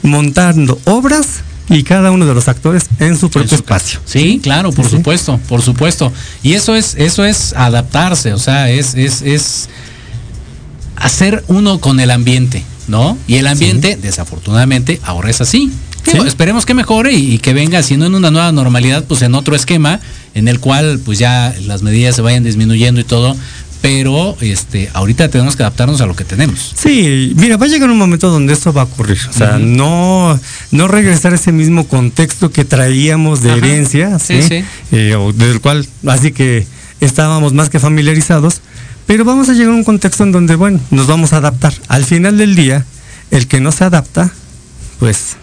[0.04, 4.00] montando obras y cada uno de los actores en su propio espacio.
[4.06, 6.12] Sí, claro, por supuesto, por supuesto.
[6.44, 9.70] Y eso es, eso es adaptarse, o sea, es, es, es
[10.96, 13.18] hacer uno con el ambiente, ¿no?
[13.28, 15.72] Y el ambiente, desafortunadamente, ahora es así.
[16.26, 19.36] esperemos que mejore y, y, que venga, si no en una nueva normalidad, pues en
[19.36, 20.00] otro esquema
[20.38, 23.36] en el cual pues ya las medidas se vayan disminuyendo y todo,
[23.82, 26.74] pero este ahorita tenemos que adaptarnos a lo que tenemos.
[26.76, 30.40] Sí, mira, va a llegar un momento donde esto va a ocurrir, o sea, no
[30.72, 34.40] no regresar a ese mismo contexto que traíamos de herencia, ¿sí?
[34.92, 36.66] Eh, o del cual así que
[37.00, 38.62] estábamos más que familiarizados,
[39.06, 41.74] pero vamos a llegar a un contexto en donde bueno, nos vamos a adaptar.
[41.88, 42.86] Al final del día,
[43.32, 44.32] el que no se adapta,
[45.00, 45.38] pues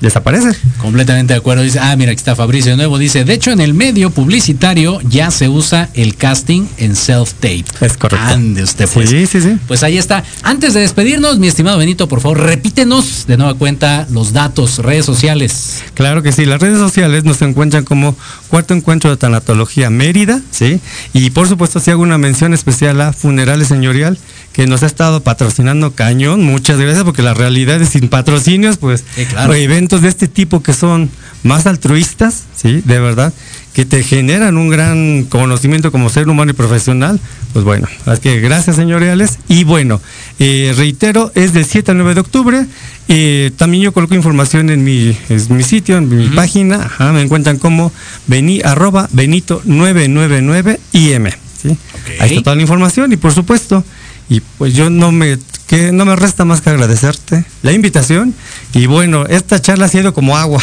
[0.00, 0.56] desaparece.
[0.78, 1.62] Completamente de acuerdo.
[1.62, 2.98] Dice, ah, mira, aquí está Fabricio de nuevo.
[2.98, 7.64] Dice, de hecho, en el medio publicitario ya se usa el casting en self-tape.
[7.80, 8.26] Es correcto.
[8.26, 9.10] Ande usted, pues.
[9.10, 9.58] Sí, sí, sí.
[9.66, 10.24] Pues ahí está.
[10.42, 15.04] Antes de despedirnos, mi estimado Benito, por favor, repítenos de nueva cuenta los datos, redes
[15.04, 15.82] sociales.
[15.94, 16.44] Claro que sí.
[16.44, 18.16] Las redes sociales nos encuentran como
[18.48, 20.80] Cuarto Encuentro de Tanatología Mérida, ¿sí?
[21.12, 24.18] Y por supuesto, si hago una mención especial a Funerales Señorial
[24.52, 26.42] que nos ha estado patrocinando cañón.
[26.42, 31.10] Muchas gracias, porque la realidad es sin patrocinios, pues eventos de este tipo que son
[31.42, 33.32] más altruistas, sí, de verdad,
[33.72, 37.20] que te generan un gran conocimiento como ser humano y profesional.
[37.52, 39.38] Pues bueno, así que gracias, señores.
[39.48, 40.00] Y bueno,
[40.38, 42.66] eh, reitero, es del 7 al 9 de octubre.
[43.08, 45.16] Eh, también yo coloco información en mi,
[45.48, 46.90] mi sitio, en mi página.
[47.12, 47.92] me encuentran como
[48.26, 51.26] beni, arroba benito 999 im.
[51.60, 51.76] ¿sí?
[52.20, 53.84] Ahí está toda la información y por supuesto,
[54.28, 55.38] y pues yo no me
[55.70, 58.34] que no me resta más que agradecerte la invitación
[58.74, 60.60] y bueno, esta charla ha sido como agua.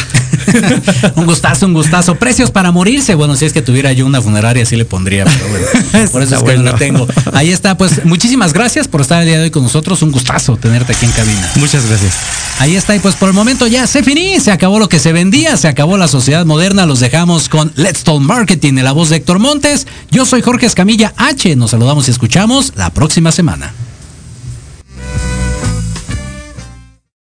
[1.16, 2.16] un gustazo, un gustazo.
[2.16, 3.14] Precios para morirse.
[3.14, 6.36] Bueno, si es que tuviera yo una funeraria, sí le pondría, pero bueno, por eso
[6.36, 7.08] es que no tengo.
[7.32, 10.02] Ahí está, pues muchísimas gracias por estar el día de hoy con nosotros.
[10.02, 11.52] Un gustazo tenerte aquí en cabina.
[11.56, 12.12] Muchas gracias.
[12.58, 15.14] Ahí está, y pues por el momento ya se finí, se acabó lo que se
[15.14, 16.84] vendía, se acabó la sociedad moderna.
[16.84, 19.86] Los dejamos con Let's Talk Marketing en la voz de Héctor Montes.
[20.10, 21.56] Yo soy Jorge Escamilla H.
[21.56, 23.72] Nos saludamos y escuchamos la próxima semana.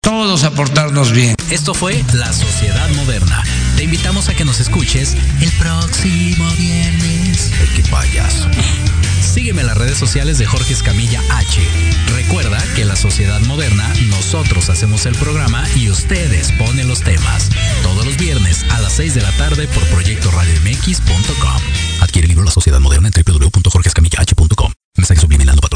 [0.07, 1.35] Todos aportarnos bien.
[1.51, 3.43] Esto fue La Sociedad Moderna.
[3.77, 7.51] Te invitamos a que nos escuches el próximo viernes.
[7.91, 8.49] payaso.
[9.21, 11.61] Sígueme en las redes sociales de Jorge Escamilla H.
[12.15, 17.49] Recuerda que en La Sociedad Moderna nosotros hacemos el programa y ustedes ponen los temas.
[17.83, 21.63] Todos los viernes a las 6 de la tarde por proyectoradiomx.com.
[22.01, 24.73] Adquiere el libro La Sociedad Moderna en www.jorgescamillah.com.
[24.97, 25.76] Mensaje subliminal patrocinado.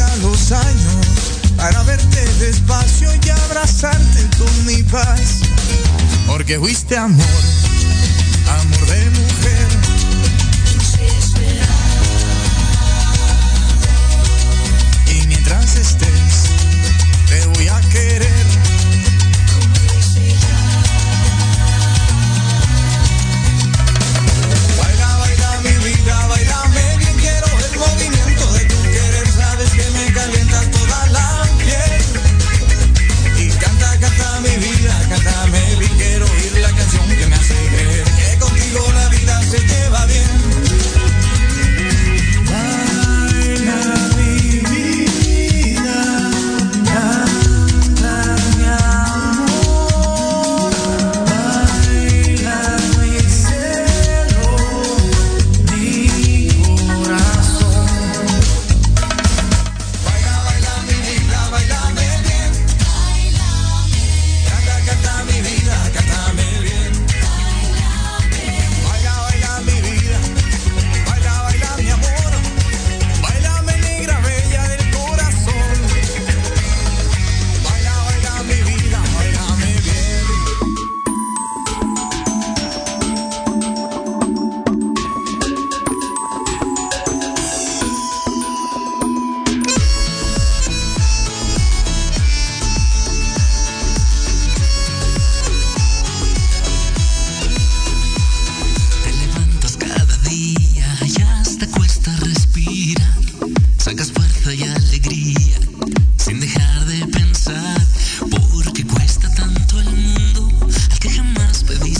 [0.00, 1.06] ya los años
[1.56, 5.40] para verte despacio y abrazarte con mi paz.
[6.26, 7.42] Porque fuiste amor,
[8.62, 9.68] amor de mujer.
[15.06, 16.34] Y mientras estés,
[17.28, 18.49] te voy a querer.